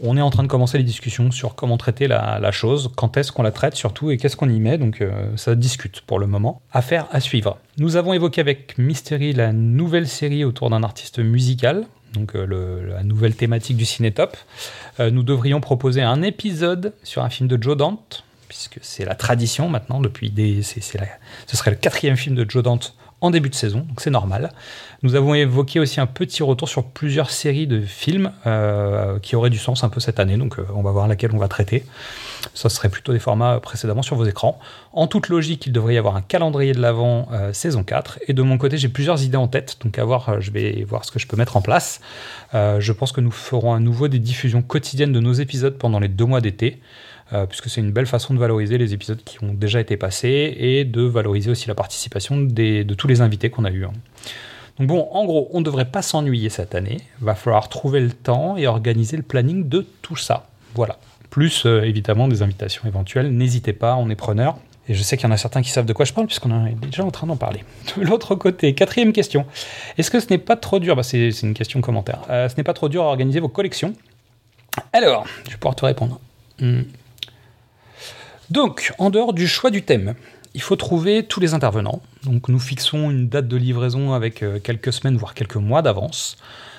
on 0.00 0.16
est 0.16 0.20
en 0.20 0.30
train 0.30 0.42
de 0.42 0.48
commencer 0.48 0.78
les 0.78 0.84
discussions 0.84 1.30
sur 1.30 1.54
comment 1.54 1.76
traiter 1.76 2.06
la, 2.08 2.50
chose, 2.52 2.90
quand 2.96 3.16
est-ce 3.16 3.32
qu'on 3.32 3.42
la 3.42 3.50
traite 3.50 3.74
surtout 3.74 4.10
et 4.10 4.16
qu'est-ce 4.16 4.36
qu'on 4.36 4.48
y 4.48 4.60
met. 4.60 4.78
Donc, 4.78 5.00
euh, 5.00 5.36
ça 5.36 5.54
discute 5.54 6.00
pour 6.02 6.18
le 6.18 6.26
moment. 6.26 6.62
Affaire 6.72 7.06
à 7.10 7.20
suivre. 7.20 7.58
Nous 7.78 7.96
avons 7.96 8.12
évoqué 8.12 8.40
avec 8.40 8.78
Mystery 8.78 9.32
la 9.32 9.52
nouvelle 9.52 10.06
série 10.08 10.44
autour 10.44 10.70
d'un 10.70 10.82
artiste 10.82 11.18
musical. 11.18 11.84
Donc, 12.14 12.34
euh, 12.36 12.88
la 12.94 13.02
nouvelle 13.02 13.34
thématique 13.34 13.76
du 13.76 13.84
Cinétop. 13.84 14.36
Euh, 15.00 15.10
nous 15.10 15.22
devrions 15.22 15.60
proposer 15.60 16.02
un 16.02 16.22
épisode 16.22 16.94
sur 17.02 17.22
un 17.22 17.28
film 17.30 17.48
de 17.48 17.60
Joe 17.62 17.76
Dante, 17.76 18.24
puisque 18.48 18.78
c'est 18.80 19.04
la 19.04 19.14
tradition 19.14 19.68
maintenant, 19.68 20.00
depuis 20.00 20.30
des. 20.30 20.62
c'est 20.62 20.98
la- 20.98 21.06
ce 21.46 21.56
serait 21.56 21.70
le 21.70 21.76
quatrième 21.76 22.16
film 22.16 22.34
de 22.34 22.48
Joe 22.48 22.62
Dante 22.62 22.94
en 23.20 23.30
début 23.30 23.48
de 23.48 23.54
saison, 23.54 23.80
donc 23.80 24.00
c'est 24.00 24.10
normal. 24.10 24.52
Nous 25.02 25.14
avons 25.14 25.34
évoqué 25.34 25.80
aussi 25.80 26.00
un 26.00 26.06
petit 26.06 26.42
retour 26.42 26.68
sur 26.68 26.84
plusieurs 26.84 27.30
séries 27.30 27.66
de 27.66 27.80
films 27.80 28.32
euh, 28.46 29.18
qui 29.18 29.36
auraient 29.36 29.50
du 29.50 29.58
sens 29.58 29.84
un 29.84 29.88
peu 29.88 30.00
cette 30.00 30.20
année, 30.20 30.36
donc 30.36 30.58
euh, 30.58 30.66
on 30.74 30.82
va 30.82 30.92
voir 30.92 31.08
laquelle 31.08 31.30
on 31.34 31.38
va 31.38 31.48
traiter. 31.48 31.84
Ça 32.54 32.68
serait 32.68 32.88
plutôt 32.88 33.12
des 33.12 33.18
formats 33.18 33.60
précédemment 33.60 34.02
sur 34.02 34.16
vos 34.16 34.24
écrans. 34.24 34.58
En 34.92 35.06
toute 35.06 35.28
logique, 35.28 35.66
il 35.66 35.72
devrait 35.72 35.94
y 35.94 35.98
avoir 35.98 36.16
un 36.16 36.22
calendrier 36.22 36.72
de 36.72 36.80
l'avant 36.80 37.28
euh, 37.32 37.52
saison 37.52 37.84
4. 37.84 38.20
Et 38.28 38.32
de 38.32 38.42
mon 38.42 38.58
côté, 38.58 38.78
j'ai 38.78 38.88
plusieurs 38.88 39.22
idées 39.22 39.36
en 39.36 39.48
tête. 39.48 39.76
Donc 39.82 39.98
à 39.98 40.04
voir, 40.04 40.28
euh, 40.28 40.40
je 40.40 40.50
vais 40.50 40.84
voir 40.84 41.04
ce 41.04 41.12
que 41.12 41.18
je 41.18 41.26
peux 41.26 41.36
mettre 41.36 41.56
en 41.56 41.62
place. 41.62 42.00
Euh, 42.54 42.80
je 42.80 42.92
pense 42.92 43.12
que 43.12 43.20
nous 43.20 43.30
ferons 43.30 43.74
à 43.74 43.80
nouveau 43.80 44.08
des 44.08 44.18
diffusions 44.18 44.62
quotidiennes 44.62 45.12
de 45.12 45.20
nos 45.20 45.32
épisodes 45.32 45.76
pendant 45.78 46.00
les 46.00 46.08
deux 46.08 46.24
mois 46.24 46.40
d'été. 46.40 46.80
Euh, 47.32 47.46
puisque 47.46 47.68
c'est 47.68 47.80
une 47.80 47.92
belle 47.92 48.06
façon 48.06 48.34
de 48.34 48.38
valoriser 48.38 48.78
les 48.78 48.94
épisodes 48.94 49.20
qui 49.24 49.42
ont 49.44 49.52
déjà 49.52 49.80
été 49.80 49.96
passés 49.96 50.54
et 50.58 50.84
de 50.84 51.02
valoriser 51.02 51.50
aussi 51.50 51.68
la 51.68 51.74
participation 51.74 52.36
de 52.38 52.94
tous 52.94 53.06
les 53.08 53.20
invités 53.20 53.50
qu'on 53.50 53.64
a 53.64 53.70
eus. 53.70 53.84
hein. 53.84 53.92
Donc 54.78 54.86
bon, 54.88 55.08
en 55.10 55.24
gros, 55.24 55.48
on 55.52 55.58
ne 55.60 55.64
devrait 55.64 55.86
pas 55.90 56.02
s'ennuyer 56.02 56.50
cette 56.50 56.74
année. 56.74 56.98
Va 57.20 57.34
falloir 57.34 57.68
trouver 57.68 58.00
le 58.00 58.12
temps 58.12 58.56
et 58.56 58.66
organiser 58.66 59.16
le 59.16 59.24
planning 59.24 59.68
de 59.68 59.84
tout 60.02 60.16
ça. 60.16 60.46
Voilà. 60.74 60.98
Plus 61.30 61.66
euh, 61.66 61.82
évidemment 61.82 62.28
des 62.28 62.42
invitations 62.42 62.86
éventuelles. 62.86 63.30
N'hésitez 63.32 63.72
pas, 63.72 63.96
on 63.96 64.08
est 64.08 64.14
preneur. 64.14 64.56
Et 64.88 64.94
je 64.94 65.02
sais 65.02 65.18
qu'il 65.18 65.26
y 65.26 65.30
en 65.30 65.34
a 65.34 65.36
certains 65.36 65.60
qui 65.60 65.70
savent 65.70 65.84
de 65.84 65.92
quoi 65.92 66.06
je 66.06 66.14
parle, 66.14 66.26
puisqu'on 66.26 66.64
est 66.64 66.74
déjà 66.86 67.04
en 67.04 67.10
train 67.10 67.26
d'en 67.26 67.36
parler. 67.36 67.62
De 67.98 68.04
l'autre 68.04 68.34
côté, 68.36 68.74
quatrième 68.74 69.12
question. 69.12 69.44
Est-ce 69.98 70.10
que 70.10 70.18
ce 70.20 70.28
n'est 70.30 70.38
pas 70.38 70.56
trop 70.56 70.78
dur? 70.78 70.96
Bah, 70.96 71.02
C'est 71.02 71.30
c'est 71.32 71.46
une 71.46 71.52
question 71.54 71.80
commentaire. 71.82 72.20
Euh, 72.30 72.48
ce 72.48 72.56
n'est 72.56 72.62
pas 72.64 72.72
trop 72.72 72.88
dur 72.88 73.02
à 73.02 73.06
organiser 73.06 73.40
vos 73.40 73.48
collections 73.48 73.92
Alors, 74.94 75.26
je 75.44 75.50
vais 75.50 75.56
pouvoir 75.56 75.74
te 75.74 75.84
répondre. 75.84 76.20
Hmm. 76.60 76.82
Donc, 78.50 78.92
en 78.98 79.10
dehors 79.10 79.32
du 79.32 79.46
choix 79.46 79.70
du 79.70 79.82
thème, 79.82 80.14
il 80.54 80.62
faut 80.62 80.76
trouver 80.76 81.24
tous 81.24 81.40
les 81.40 81.54
intervenants. 81.54 82.00
Donc, 82.24 82.48
nous 82.48 82.58
fixons 82.58 83.10
une 83.10 83.28
date 83.28 83.46
de 83.48 83.56
livraison 83.56 84.12
avec 84.14 84.42
euh, 84.42 84.58
quelques 84.58 84.92
semaines, 84.92 85.16
voire 85.16 85.34
quelques 85.34 85.56
mois 85.56 85.82
d'avance. 85.82 86.36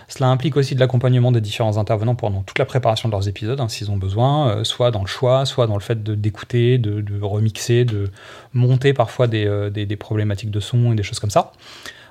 Cela 0.07 0.27
implique 0.29 0.57
aussi 0.57 0.73
de 0.73 0.79
l'accompagnement 0.79 1.31
des 1.31 1.39
différents 1.41 1.77
intervenants 1.77 2.15
pendant 2.15 2.41
toute 2.41 2.57
la 2.57 2.65
préparation 2.65 3.07
de 3.09 3.13
leurs 3.13 3.27
épisodes, 3.27 3.59
hein, 3.61 3.69
s'ils 3.69 3.91
ont 3.91 3.97
besoin, 3.97 4.49
euh, 4.49 4.63
soit 4.63 4.89
dans 4.89 5.01
le 5.01 5.07
choix, 5.07 5.45
soit 5.45 5.67
dans 5.67 5.75
le 5.75 5.81
fait 5.81 6.03
d'écouter, 6.03 6.79
de, 6.79 7.01
de 7.01 7.21
remixer, 7.21 7.85
de 7.85 8.09
monter 8.53 8.93
parfois 8.93 9.27
des, 9.27 9.45
euh, 9.45 9.69
des- 9.69 9.95
problématiques 9.95 10.49
de 10.49 10.59
son 10.59 10.91
et 10.93 10.95
des 10.95 11.03
choses 11.03 11.19
comme 11.19 11.29
ça. 11.29 11.51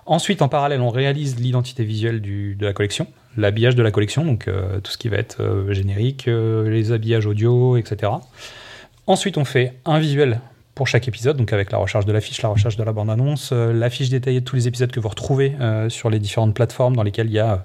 Ensuite, 0.06 0.40
en 0.42 0.48
parallèle, 0.48 0.80
on 0.80 0.90
réalise 0.90 1.40
l'identité 1.40 1.82
visuelle 1.84 2.22
de 2.22 2.64
la 2.64 2.72
collection, 2.72 3.08
l'habillage 3.36 3.74
de 3.74 3.82
la 3.82 3.90
collection, 3.90 4.24
donc 4.24 4.48
tout 4.82 4.90
ce 4.90 4.96
qui 4.96 5.10
va 5.10 5.18
être 5.18 5.66
générique, 5.68 6.24
les 6.28 6.92
habillages 6.92 7.26
audio, 7.26 7.76
etc. 7.76 8.12
Ensuite, 9.08 9.38
on 9.38 9.46
fait 9.46 9.72
un 9.86 9.98
visuel 9.98 10.38
pour 10.74 10.86
chaque 10.86 11.08
épisode, 11.08 11.38
donc 11.38 11.54
avec 11.54 11.72
la 11.72 11.78
recherche 11.78 12.04
de 12.04 12.12
l'affiche, 12.12 12.42
la 12.42 12.50
recherche 12.50 12.76
de 12.76 12.84
la 12.84 12.92
bande-annonce, 12.92 13.52
euh, 13.52 13.72
l'affiche 13.72 14.10
détaillée 14.10 14.40
de 14.40 14.44
tous 14.44 14.54
les 14.54 14.68
épisodes 14.68 14.90
que 14.90 15.00
vous 15.00 15.08
retrouvez 15.08 15.56
euh, 15.62 15.88
sur 15.88 16.10
les 16.10 16.18
différentes 16.18 16.52
plateformes 16.52 16.94
dans 16.94 17.02
lesquelles 17.02 17.28
il 17.28 17.32
y 17.32 17.38
a 17.38 17.54
euh, 17.54 17.56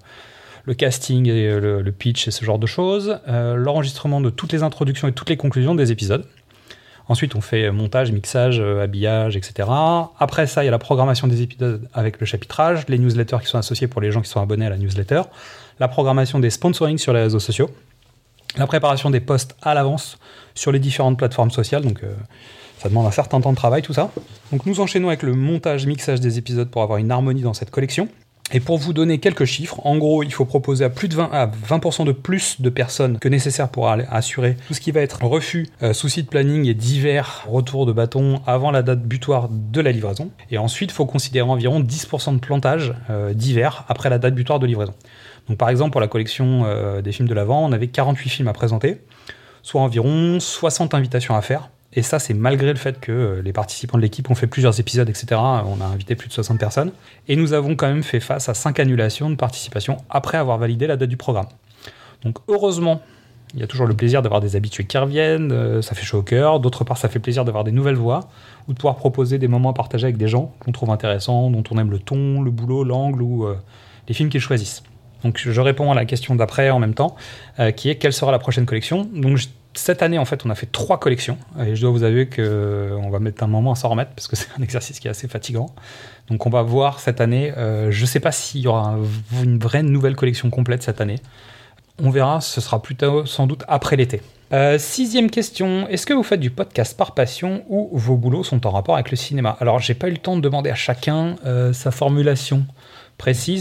le 0.63 0.73
casting 0.73 1.27
et 1.27 1.49
euh, 1.49 1.59
le, 1.59 1.81
le 1.81 1.91
pitch 1.91 2.29
et 2.29 2.31
ce 2.31 2.45
genre 2.45 2.59
de 2.59 2.65
choses, 2.65 3.19
l'enregistrement 3.27 4.21
de 4.21 4.29
toutes 4.29 4.53
les 4.53 4.63
introductions 4.63 5.09
et 5.09 5.11
toutes 5.11 5.29
les 5.29 5.35
conclusions 5.35 5.75
des 5.75 5.91
épisodes. 5.91 6.25
Ensuite, 7.09 7.35
on 7.35 7.41
fait 7.41 7.69
montage, 7.71 8.13
mixage, 8.13 8.61
habillage, 8.61 9.35
etc. 9.35 9.67
Après 10.19 10.47
ça, 10.47 10.63
il 10.63 10.67
y 10.67 10.69
a 10.69 10.71
la 10.71 10.79
programmation 10.79 11.27
des 11.27 11.41
épisodes 11.41 11.89
avec 11.93 12.21
le 12.21 12.25
chapitrage, 12.25 12.85
les 12.87 12.97
newsletters 12.97 13.39
qui 13.41 13.47
sont 13.47 13.57
associés 13.57 13.87
pour 13.89 13.99
les 13.99 14.13
gens 14.13 14.21
qui 14.21 14.29
sont 14.29 14.39
abonnés 14.39 14.65
à 14.65 14.69
la 14.69 14.77
newsletter, 14.77 15.23
la 15.81 15.89
programmation 15.89 16.39
des 16.39 16.49
sponsoring 16.49 16.97
sur 16.97 17.11
les 17.11 17.23
réseaux 17.23 17.41
sociaux, 17.41 17.69
la 18.57 18.67
préparation 18.67 19.09
des 19.09 19.19
posts 19.19 19.55
à 19.61 19.73
l'avance 19.73 20.17
sur 20.55 20.71
les 20.71 20.79
différentes 20.79 21.17
plateformes 21.17 21.51
sociales. 21.51 21.83
Donc, 21.83 22.03
euh, 22.03 22.13
ça 22.77 22.89
demande 22.89 23.05
un 23.05 23.11
certain 23.11 23.41
temps 23.41 23.51
de 23.51 23.57
travail, 23.57 23.81
tout 23.81 23.93
ça. 23.93 24.11
Donc, 24.51 24.65
nous 24.65 24.79
enchaînons 24.79 25.07
avec 25.07 25.23
le 25.23 25.33
montage, 25.33 25.85
mixage 25.85 26.19
des 26.19 26.37
épisodes 26.37 26.69
pour 26.69 26.83
avoir 26.83 26.99
une 26.99 27.11
harmonie 27.11 27.41
dans 27.41 27.53
cette 27.53 27.71
collection. 27.71 28.07
Et 28.51 28.59
pour 28.59 28.77
vous 28.77 28.93
donner 28.93 29.19
quelques 29.19 29.45
chiffres, 29.45 29.79
en 29.83 29.97
gros, 29.97 30.21
il 30.21 30.31
faut 30.31 30.45
proposer 30.45 30.85
à 30.85 30.89
plus 30.89 31.07
de 31.07 31.15
20, 31.15 31.29
à 31.31 31.47
20% 31.47 32.05
de 32.05 32.11
plus 32.11 32.61
de 32.61 32.69
personnes 32.69 33.17
que 33.17 33.29
nécessaire 33.29 33.69
pour 33.69 33.89
assurer 33.89 34.57
tout 34.67 34.73
ce 34.73 34.81
qui 34.81 34.91
va 34.91 35.01
être 35.01 35.23
refus, 35.23 35.67
euh, 35.81 35.93
souci 35.93 36.23
de 36.23 36.27
planning 36.27 36.67
et 36.67 36.73
divers 36.73 37.45
retours 37.47 37.85
de 37.85 37.93
bâton 37.93 38.41
avant 38.45 38.69
la 38.69 38.83
date 38.83 39.01
butoir 39.01 39.47
de 39.49 39.81
la 39.81 39.91
livraison. 39.91 40.29
Et 40.51 40.57
ensuite, 40.57 40.91
il 40.91 40.93
faut 40.93 41.05
considérer 41.05 41.49
environ 41.49 41.79
10% 41.79 42.35
de 42.35 42.39
plantage 42.39 42.93
euh, 43.09 43.33
divers 43.33 43.85
après 43.87 44.09
la 44.09 44.19
date 44.19 44.35
butoir 44.35 44.59
de 44.59 44.67
livraison. 44.67 44.93
Donc 45.47 45.57
par 45.57 45.69
exemple, 45.69 45.91
pour 45.91 46.01
la 46.01 46.07
collection 46.07 46.63
euh, 46.65 47.01
des 47.01 47.11
films 47.11 47.27
de 47.27 47.33
l'avant, 47.33 47.65
on 47.65 47.71
avait 47.71 47.87
48 47.87 48.29
films 48.29 48.47
à 48.47 48.53
présenter, 48.53 49.01
soit 49.61 49.81
environ 49.81 50.39
60 50.39 50.93
invitations 50.93 51.35
à 51.35 51.41
faire. 51.41 51.69
Et 51.95 52.01
ça, 52.01 52.17
c'est 52.19 52.33
malgré 52.33 52.71
le 52.71 52.79
fait 52.79 52.99
que 52.99 53.11
euh, 53.11 53.41
les 53.41 53.53
participants 53.53 53.97
de 53.97 54.03
l'équipe 54.03 54.29
ont 54.29 54.35
fait 54.35 54.47
plusieurs 54.47 54.79
épisodes, 54.79 55.09
etc. 55.09 55.35
On 55.39 55.79
a 55.79 55.85
invité 55.85 56.15
plus 56.15 56.27
de 56.27 56.33
60 56.33 56.59
personnes. 56.59 56.91
Et 57.27 57.35
nous 57.35 57.53
avons 57.53 57.75
quand 57.75 57.87
même 57.87 58.03
fait 58.03 58.19
face 58.19 58.49
à 58.49 58.53
5 58.53 58.79
annulations 58.79 59.29
de 59.29 59.35
participation 59.35 59.97
après 60.09 60.37
avoir 60.37 60.57
validé 60.57 60.87
la 60.87 60.97
date 60.97 61.09
du 61.09 61.17
programme. 61.17 61.47
Donc 62.23 62.37
heureusement, 62.47 63.01
il 63.53 63.59
y 63.59 63.63
a 63.63 63.67
toujours 63.67 63.85
le 63.85 63.93
plaisir 63.93 64.23
d'avoir 64.23 64.41
des 64.41 64.55
habitués 64.55 64.85
qui 64.85 64.97
reviennent, 64.97 65.51
euh, 65.51 65.83
ça 65.83 65.93
fait 65.93 66.05
chaud 66.05 66.19
au 66.19 66.23
cœur. 66.23 66.59
D'autre 66.59 66.83
part, 66.83 66.97
ça 66.97 67.09
fait 67.09 67.19
plaisir 67.19 67.45
d'avoir 67.45 67.63
des 67.63 67.71
nouvelles 67.71 67.95
voix 67.95 68.21
ou 68.67 68.73
de 68.73 68.77
pouvoir 68.77 68.95
proposer 68.95 69.37
des 69.37 69.47
moments 69.47 69.69
à 69.69 69.73
partager 69.73 70.05
avec 70.05 70.17
des 70.17 70.27
gens 70.27 70.51
qu'on 70.59 70.71
trouve 70.71 70.89
intéressants, 70.89 71.51
dont 71.51 71.63
on 71.69 71.77
aime 71.77 71.91
le 71.91 71.99
ton, 71.99 72.41
le 72.41 72.49
boulot, 72.49 72.83
l'angle 72.83 73.21
ou 73.21 73.45
les 74.07 74.13
films 74.15 74.29
qu'ils 74.29 74.41
choisissent. 74.41 74.81
Donc 75.23 75.39
je 75.43 75.61
réponds 75.61 75.91
à 75.91 75.95
la 75.95 76.05
question 76.05 76.35
d'après 76.35 76.69
en 76.69 76.79
même 76.79 76.93
temps, 76.93 77.15
euh, 77.59 77.71
qui 77.71 77.89
est 77.89 77.95
quelle 77.95 78.13
sera 78.13 78.31
la 78.31 78.39
prochaine 78.39 78.65
collection. 78.65 79.07
Donc 79.13 79.39
cette 79.75 80.03
année, 80.03 80.19
en 80.19 80.25
fait, 80.25 80.45
on 80.45 80.49
a 80.51 80.55
fait 80.55 80.71
trois 80.71 80.99
collections, 80.99 81.37
et 81.59 81.75
je 81.75 81.81
dois 81.81 81.89
vous 81.89 82.03
avouer 82.03 82.27
qu'on 82.29 83.09
va 83.09 83.19
mettre 83.19 83.41
un 83.43 83.47
moment 83.47 83.71
à 83.71 83.75
s'en 83.75 83.89
remettre, 83.89 84.11
parce 84.11 84.27
que 84.27 84.35
c'est 84.37 84.49
un 84.57 84.61
exercice 84.61 84.99
qui 84.99 85.07
est 85.07 85.11
assez 85.11 85.27
fatigant. 85.27 85.67
Donc 86.29 86.45
on 86.45 86.49
va 86.49 86.61
voir 86.61 86.99
cette 86.99 87.21
année, 87.21 87.51
euh, 87.57 87.89
je 87.91 88.01
ne 88.01 88.05
sais 88.05 88.19
pas 88.19 88.31
s'il 88.31 88.61
y 88.61 88.67
aura 88.67 88.89
un- 88.91 89.43
une 89.43 89.57
vraie 89.59 89.83
nouvelle 89.83 90.15
collection 90.15 90.49
complète 90.49 90.83
cette 90.83 91.01
année. 91.01 91.15
On 92.01 92.09
verra, 92.09 92.41
ce 92.41 92.59
sera 92.61 92.81
plutôt 92.81 93.25
sans 93.25 93.45
doute 93.47 93.63
après 93.67 93.95
l'été. 93.95 94.21
Euh, 94.51 94.77
sixième 94.77 95.29
question, 95.31 95.87
est-ce 95.89 96.05
que 96.05 96.13
vous 96.13 96.21
faites 96.23 96.39
du 96.39 96.51
podcast 96.51 96.95
par 96.97 97.13
passion 97.15 97.63
ou 97.69 97.89
vos 97.93 98.15
boulots 98.17 98.43
sont 98.43 98.67
en 98.67 98.71
rapport 98.71 98.93
avec 98.95 99.09
le 99.09 99.17
cinéma? 99.17 99.57
Alors 99.59 99.79
j'ai 99.79 99.93
pas 99.95 100.07
eu 100.07 100.11
le 100.11 100.17
temps 100.17 100.35
de 100.35 100.41
demander 100.41 100.69
à 100.69 100.75
chacun 100.75 101.35
euh, 101.45 101.73
sa 101.73 101.89
formulation 101.91 102.65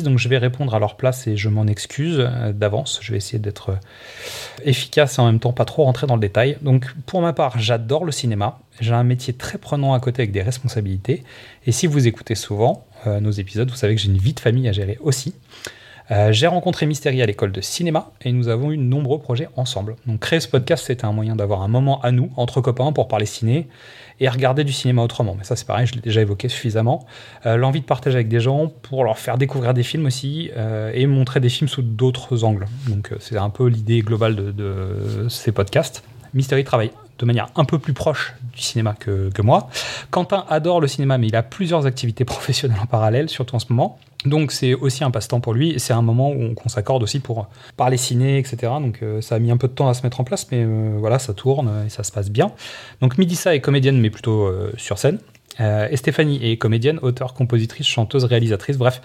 donc 0.02 0.18
je 0.18 0.28
vais 0.28 0.38
répondre 0.38 0.74
à 0.74 0.78
leur 0.78 0.96
place 0.96 1.26
et 1.26 1.36
je 1.36 1.48
m'en 1.48 1.66
excuse 1.66 2.18
euh, 2.18 2.52
d'avance. 2.52 2.98
Je 3.02 3.12
vais 3.12 3.18
essayer 3.18 3.38
d'être 3.38 3.78
efficace 4.64 5.18
et 5.18 5.20
en 5.20 5.26
même 5.26 5.40
temps 5.40 5.52
pas 5.52 5.64
trop 5.64 5.84
rentrer 5.84 6.06
dans 6.06 6.14
le 6.14 6.20
détail. 6.20 6.56
Donc 6.62 6.94
pour 7.06 7.20
ma 7.20 7.32
part, 7.32 7.58
j'adore 7.58 8.04
le 8.04 8.12
cinéma. 8.12 8.58
J'ai 8.80 8.92
un 8.92 9.04
métier 9.04 9.32
très 9.32 9.58
prenant 9.58 9.94
à 9.94 10.00
côté 10.00 10.22
avec 10.22 10.32
des 10.32 10.42
responsabilités. 10.42 11.22
Et 11.66 11.72
si 11.72 11.86
vous 11.86 12.06
écoutez 12.06 12.34
souvent 12.34 12.86
nos 13.06 13.32
épisodes, 13.32 13.68
vous 13.68 13.76
savez 13.76 13.94
que 13.96 14.00
j'ai 14.00 14.08
une 14.08 14.16
vie 14.16 14.32
de 14.32 14.40
famille 14.40 14.68
à 14.68 14.72
gérer 14.72 14.96
aussi. 15.00 15.34
Euh, 16.10 16.32
j'ai 16.32 16.46
rencontré 16.46 16.86
Mystery 16.86 17.22
à 17.22 17.26
l'école 17.26 17.52
de 17.52 17.60
cinéma 17.60 18.10
et 18.22 18.32
nous 18.32 18.48
avons 18.48 18.72
eu 18.72 18.76
de 18.76 18.82
nombreux 18.82 19.18
projets 19.18 19.48
ensemble. 19.56 19.96
Donc 20.06 20.20
créer 20.20 20.40
ce 20.40 20.48
podcast, 20.48 20.86
c'était 20.86 21.04
un 21.04 21.12
moyen 21.12 21.36
d'avoir 21.36 21.62
un 21.62 21.68
moment 21.68 22.00
à 22.00 22.10
nous, 22.10 22.30
entre 22.36 22.60
copains, 22.60 22.92
pour 22.92 23.08
parler 23.08 23.26
ciné 23.26 23.68
et 24.20 24.28
regarder 24.28 24.64
du 24.64 24.72
cinéma 24.72 25.02
autrement. 25.02 25.34
Mais 25.36 25.44
ça, 25.44 25.56
c'est 25.56 25.66
pareil, 25.66 25.86
je 25.86 25.94
l'ai 25.94 26.00
déjà 26.00 26.20
évoqué 26.20 26.48
suffisamment. 26.48 27.06
Euh, 27.46 27.56
l'envie 27.56 27.80
de 27.80 27.86
partager 27.86 28.16
avec 28.16 28.28
des 28.28 28.40
gens 28.40 28.72
pour 28.82 29.04
leur 29.04 29.18
faire 29.18 29.38
découvrir 29.38 29.74
des 29.74 29.82
films 29.82 30.06
aussi 30.06 30.50
euh, 30.56 30.90
et 30.94 31.06
montrer 31.06 31.40
des 31.40 31.48
films 31.48 31.68
sous 31.68 31.82
d'autres 31.82 32.44
angles. 32.44 32.66
Donc 32.88 33.10
c'est 33.20 33.36
un 33.36 33.50
peu 33.50 33.66
l'idée 33.66 34.00
globale 34.00 34.36
de, 34.36 35.26
ces 35.28 35.52
podcasts. 35.52 36.02
Mystery 36.34 36.64
travaille 36.64 36.90
de 37.22 37.26
manière 37.26 37.48
un 37.54 37.64
peu 37.64 37.78
plus 37.78 37.92
proche 37.92 38.34
du 38.52 38.60
cinéma 38.60 38.94
que, 38.98 39.30
moi. 39.42 39.68
Quentin 40.10 40.44
adore 40.48 40.80
le 40.80 40.88
cinéma, 40.88 41.18
mais 41.18 41.28
il 41.28 41.36
a 41.36 41.44
plusieurs 41.44 41.86
activités 41.86 42.24
professionnelles 42.26 42.80
en 42.82 42.86
parallèle, 42.86 43.28
surtout 43.28 43.54
en 43.54 43.60
ce 43.60 43.66
moment. 43.70 43.98
Donc 44.26 44.52
c'est 44.52 44.74
aussi 44.74 45.02
un 45.02 45.10
passe-temps 45.10 45.40
pour 45.40 45.54
lui, 45.54 45.74
c'est 45.78 45.92
un 45.92 46.02
moment 46.02 46.30
où 46.30 46.54
on 46.64 46.68
s'accorde 46.68 47.02
aussi 47.02 47.18
pour 47.18 47.48
parler 47.76 47.96
ciné, 47.96 48.38
etc. 48.38 48.56
Donc 48.80 49.00
euh, 49.02 49.20
ça 49.20 49.36
a 49.36 49.38
mis 49.38 49.50
un 49.50 49.56
peu 49.56 49.66
de 49.66 49.72
temps 49.72 49.88
à 49.88 49.94
se 49.94 50.02
mettre 50.02 50.20
en 50.20 50.24
place, 50.24 50.46
mais 50.52 50.62
euh, 50.64 50.96
voilà, 50.98 51.18
ça 51.18 51.34
tourne 51.34 51.84
et 51.86 51.88
ça 51.88 52.04
se 52.04 52.12
passe 52.12 52.30
bien. 52.30 52.52
Donc 53.00 53.18
Midissa 53.18 53.54
est 53.54 53.60
comédienne, 53.60 54.00
mais 54.00 54.10
plutôt 54.10 54.46
euh, 54.46 54.72
sur 54.76 54.98
scène. 54.98 55.18
et 55.58 55.96
Stéphanie 55.96 56.38
est 56.44 56.56
comédienne, 56.56 56.98
auteure, 57.02 57.34
compositrice, 57.34 57.86
chanteuse, 57.86 58.24
réalisatrice, 58.24 58.78
bref, 58.78 59.00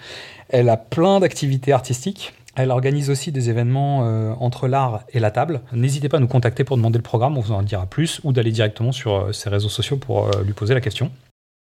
elle 0.50 0.68
a 0.68 0.76
plein 0.76 1.18
d'activités 1.18 1.72
artistiques. 1.72 2.32
Elle 2.58 2.70
organise 2.72 3.08
aussi 3.08 3.32
des 3.32 3.48
événements 3.48 4.00
entre 4.42 4.68
l'art 4.68 5.04
et 5.10 5.20
la 5.20 5.30
table. 5.30 5.62
N'hésitez 5.72 6.08
pas 6.08 6.18
à 6.18 6.20
nous 6.20 6.26
contacter 6.26 6.64
pour 6.64 6.76
demander 6.76 6.98
le 6.98 7.02
programme, 7.02 7.38
on 7.38 7.40
vous 7.40 7.52
en 7.52 7.62
dira 7.62 7.86
plus, 7.86 8.20
ou 8.24 8.32
d'aller 8.32 8.50
directement 8.50 8.92
sur 8.92 9.34
ses 9.34 9.48
réseaux 9.48 9.68
sociaux 9.68 9.96
pour 9.96 10.28
lui 10.44 10.52
poser 10.52 10.74
la 10.74 10.80
question. 10.80 11.10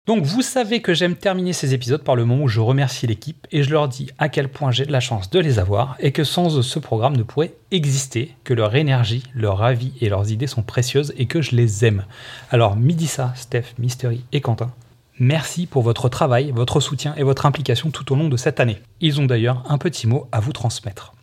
Donc 0.08 0.24
vous 0.24 0.42
savez 0.42 0.82
que 0.82 0.94
j'aime 0.94 1.16
terminer 1.16 1.52
ces 1.52 1.74
épisodes 1.74 2.02
par 2.02 2.16
le 2.16 2.24
moment 2.24 2.46
où 2.46 2.48
je 2.48 2.62
remercie 2.62 3.08
l'équipe 3.08 3.46
et 3.52 3.62
je 3.62 3.70
leur 3.72 3.90
dis 3.90 4.10
à 4.18 4.30
quel 4.30 4.48
point 4.48 4.72
j'ai 4.72 4.86
de 4.86 4.92
la 4.94 5.02
chance 5.02 5.30
de 5.30 5.38
les 5.38 5.60
avoir 5.60 5.98
et 6.00 6.14
que 6.14 6.24
sans 6.24 6.62
ce 6.62 6.80
programme 6.80 7.18
ne 7.18 7.24
pourrait 7.24 7.54
exister, 7.72 8.34
que 8.46 8.54
leur 8.54 8.74
énergie, 8.76 9.24
leur 9.36 9.64
avis 9.64 9.92
et 10.00 10.08
leurs 10.08 10.32
idées 10.32 10.48
sont 10.48 10.64
précieuses 10.64 11.14
et 11.18 11.26
que 11.26 11.42
je 11.42 11.58
les 11.58 11.84
aime. 11.84 12.06
Alors 12.52 12.78
Midissa, 12.78 13.34
Steph, 13.36 13.74
Mystery 13.80 14.24
et 14.32 14.40
Quentin, 14.40 14.72
merci 15.20 15.66
pour 15.66 15.84
votre 15.84 16.10
travail, 16.10 16.52
votre 16.52 16.80
soutien 16.80 17.14
et 17.16 17.24
votre 17.24 17.46
implication 17.46 17.92
tout 17.92 18.12
au 18.12 18.16
long 18.16 18.30
de 18.30 18.38
cette 18.38 18.60
année. 18.60 18.82
Ils 19.02 19.20
ont 19.20 19.26
d'ailleurs 19.26 19.64
un 19.70 19.78
petit 19.78 20.08
mot 20.08 20.28
à 20.32 20.40
vous 20.40 20.54
transmettre. 20.54 21.14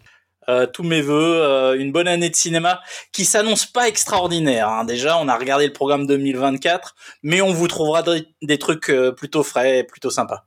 Euh, 0.48 0.66
tous 0.66 0.82
mes 0.82 1.00
voeux, 1.00 1.42
euh, 1.42 1.78
une 1.78 1.92
bonne 1.92 2.08
année 2.08 2.28
de 2.28 2.36
cinéma 2.36 2.80
qui 3.12 3.24
s'annonce 3.24 3.66
pas 3.66 3.88
extraordinaire. 3.88 4.68
Hein. 4.68 4.84
Déjà, 4.84 5.18
on 5.18 5.28
a 5.28 5.36
regardé 5.36 5.66
le 5.66 5.72
programme 5.72 6.06
2024, 6.06 6.94
mais 7.22 7.40
on 7.40 7.52
vous 7.52 7.68
trouvera 7.68 8.02
des 8.42 8.58
trucs 8.58 8.90
euh, 8.90 9.12
plutôt 9.12 9.42
frais, 9.42 9.84
plutôt 9.84 10.10
sympas. 10.10 10.46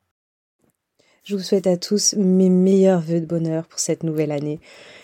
Je 1.24 1.36
vous 1.36 1.42
souhaite 1.42 1.68
à 1.68 1.78
tous 1.78 2.14
mes 2.18 2.50
meilleurs 2.50 3.02
voeux 3.02 3.20
de 3.20 3.26
bonheur 3.26 3.66
pour 3.66 3.80
cette 3.80 4.04
nouvelle 4.04 4.32
année, 4.32 4.60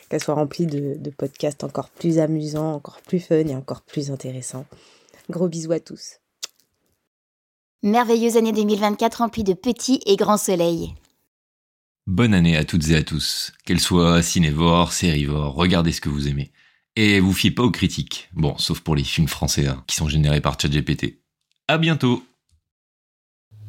qu'elle 0.09 0.23
soit 0.23 0.35
remplie 0.35 0.67
de, 0.67 0.95
de 0.97 1.09
podcasts 1.09 1.63
encore 1.63 1.89
plus 1.89 2.19
amusants, 2.19 2.73
encore 2.73 3.01
plus 3.01 3.19
fun 3.19 3.47
et 3.47 3.55
encore 3.55 3.81
plus 3.81 4.11
intéressants. 4.11 4.65
Gros 5.29 5.47
bisous 5.47 5.71
à 5.71 5.79
tous. 5.79 6.22
Merveilleuse 7.85 8.37
année 8.37 8.53
2024 8.53 9.15
remplie 9.15 9.43
de 9.43 9.53
petits 9.53 9.99
et 10.05 10.15
grands 10.15 10.37
soleils. 10.37 10.93
Bonne 12.07 12.33
année 12.33 12.55
à 12.55 12.63
toutes 12.63 12.87
et 12.87 12.95
à 12.95 13.03
tous. 13.03 13.51
Qu'elles 13.65 13.81
soient 13.81 14.21
cinévores, 14.21 14.93
sérivores, 14.93 15.53
regardez 15.53 15.91
ce 15.91 15.99
que 15.99 16.07
vous 16.07 16.29
aimez. 16.29 16.53
Et 16.95 17.19
vous 17.19 17.33
fiez 17.33 17.51
pas 17.51 17.63
aux 17.63 17.71
critiques. 17.71 18.29
Bon, 18.31 18.57
sauf 18.57 18.79
pour 18.79 18.95
les 18.95 19.03
films 19.03 19.27
français 19.27 19.67
hein, 19.67 19.83
qui 19.85 19.97
sont 19.97 20.07
générés 20.07 20.39
par 20.39 20.57
ChatGPT. 20.57 21.19
À 21.67 21.77
bientôt. 21.77 22.23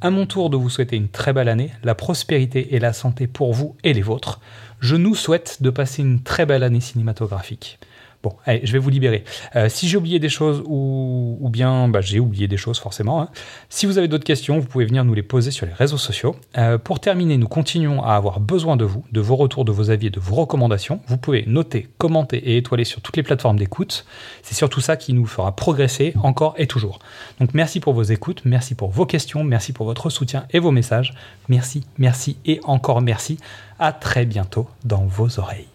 À 0.00 0.11
mon 0.11 0.27
tour 0.27 0.48
de 0.48 0.57
vous 0.57 0.70
souhaiter 0.70 0.94
une 0.94 1.09
très 1.09 1.33
belle 1.33 1.48
année, 1.48 1.72
la 1.83 1.96
prospérité 1.96 2.77
et 2.77 2.79
la 2.79 2.92
santé 2.92 3.27
pour 3.27 3.53
vous 3.53 3.77
et 3.83 3.94
les 3.94 4.03
vôtres. 4.03 4.38
Je 4.79 4.94
nous 4.94 5.16
souhaite 5.16 5.61
de 5.61 5.70
passer 5.70 6.03
une 6.03 6.22
très 6.22 6.46
belle 6.46 6.62
année 6.62 6.81
cinématographique. 6.81 7.81
Bon, 8.25 8.33
allez, 8.47 8.63
je 8.65 8.73
vais 8.73 8.79
vous 8.79 8.89
libérer. 8.89 9.23
Euh, 9.55 9.69
si 9.69 9.87
j'ai 9.87 9.99
oublié 9.99 10.19
des 10.19 10.31
choses 10.31 10.63
ou, 10.65 11.47
bien 11.53 11.89
bah, 11.89 12.01
j'ai 12.01 12.21
oublié 12.21 12.49
des 12.49 12.57
choses 12.57 12.79
forcément, 12.79 13.21
hein. 13.21 13.29
si 13.69 13.85
vous 13.85 13.99
avez 13.99 14.09
d'autres 14.09 14.25
questions, 14.25 14.59
vous 14.59 14.67
pouvez 14.67 14.87
venir 14.87 15.05
nous 15.05 15.13
les 15.13 15.23
poser 15.23 15.51
sur 15.51 15.67
les 15.67 15.75
réseaux 15.75 15.99
sociaux. 15.99 16.35
Euh, 16.57 16.79
pour 16.79 17.01
terminer, 17.01 17.37
nous 17.37 17.49
continuons 17.49 18.03
à 18.03 18.15
avoir 18.15 18.41
besoin 18.41 18.79
de 18.79 18.87
vous, 18.87 19.05
de 19.13 19.21
vos 19.21 19.37
retours, 19.37 19.67
de 19.67 19.73
vos 19.73 19.91
avis 19.91 20.07
et 20.07 20.11
de 20.11 20.21
vos 20.21 20.37
recommandations. 20.37 21.01
Vous 21.07 21.19
pouvez 21.19 21.45
noter, 21.47 21.91
commenter 21.99 22.39
et 22.39 22.57
étoiler 22.57 22.85
sur 22.85 23.03
toutes 23.03 23.19
les 23.19 23.23
plateformes 23.23 23.59
d'écoute. 23.59 24.07
C'est 24.43 24.55
surtout 24.55 24.81
ça 24.81 24.97
qui 24.97 25.13
nous 25.13 25.27
fera 25.27 25.55
progresser 25.55 26.15
encore 26.23 26.55
et 26.57 26.67
toujours. 26.67 27.01
Donc 27.41 27.53
merci 27.53 27.79
pour 27.79 27.93
vos 27.93 28.05
écoutes, 28.05 28.41
merci 28.47 28.75
pour 28.75 28.89
vos 28.89 29.05
questions, 29.05 29.45
merci 29.45 29.75
pour 29.75 29.85
votre 29.85 30.09
soutien 30.09 30.47
et 30.51 30.61
vos 30.61 30.71
messages. 30.71 31.13
Merci, 31.51 31.85
merci 31.99 32.39
et 32.47 32.59
encore 32.65 33.03
merci. 33.03 33.37
À 33.79 33.93
très 33.93 34.25
bientôt 34.25 34.67
dans 34.83 35.05
vos 35.05 35.39
oreilles. 35.39 35.74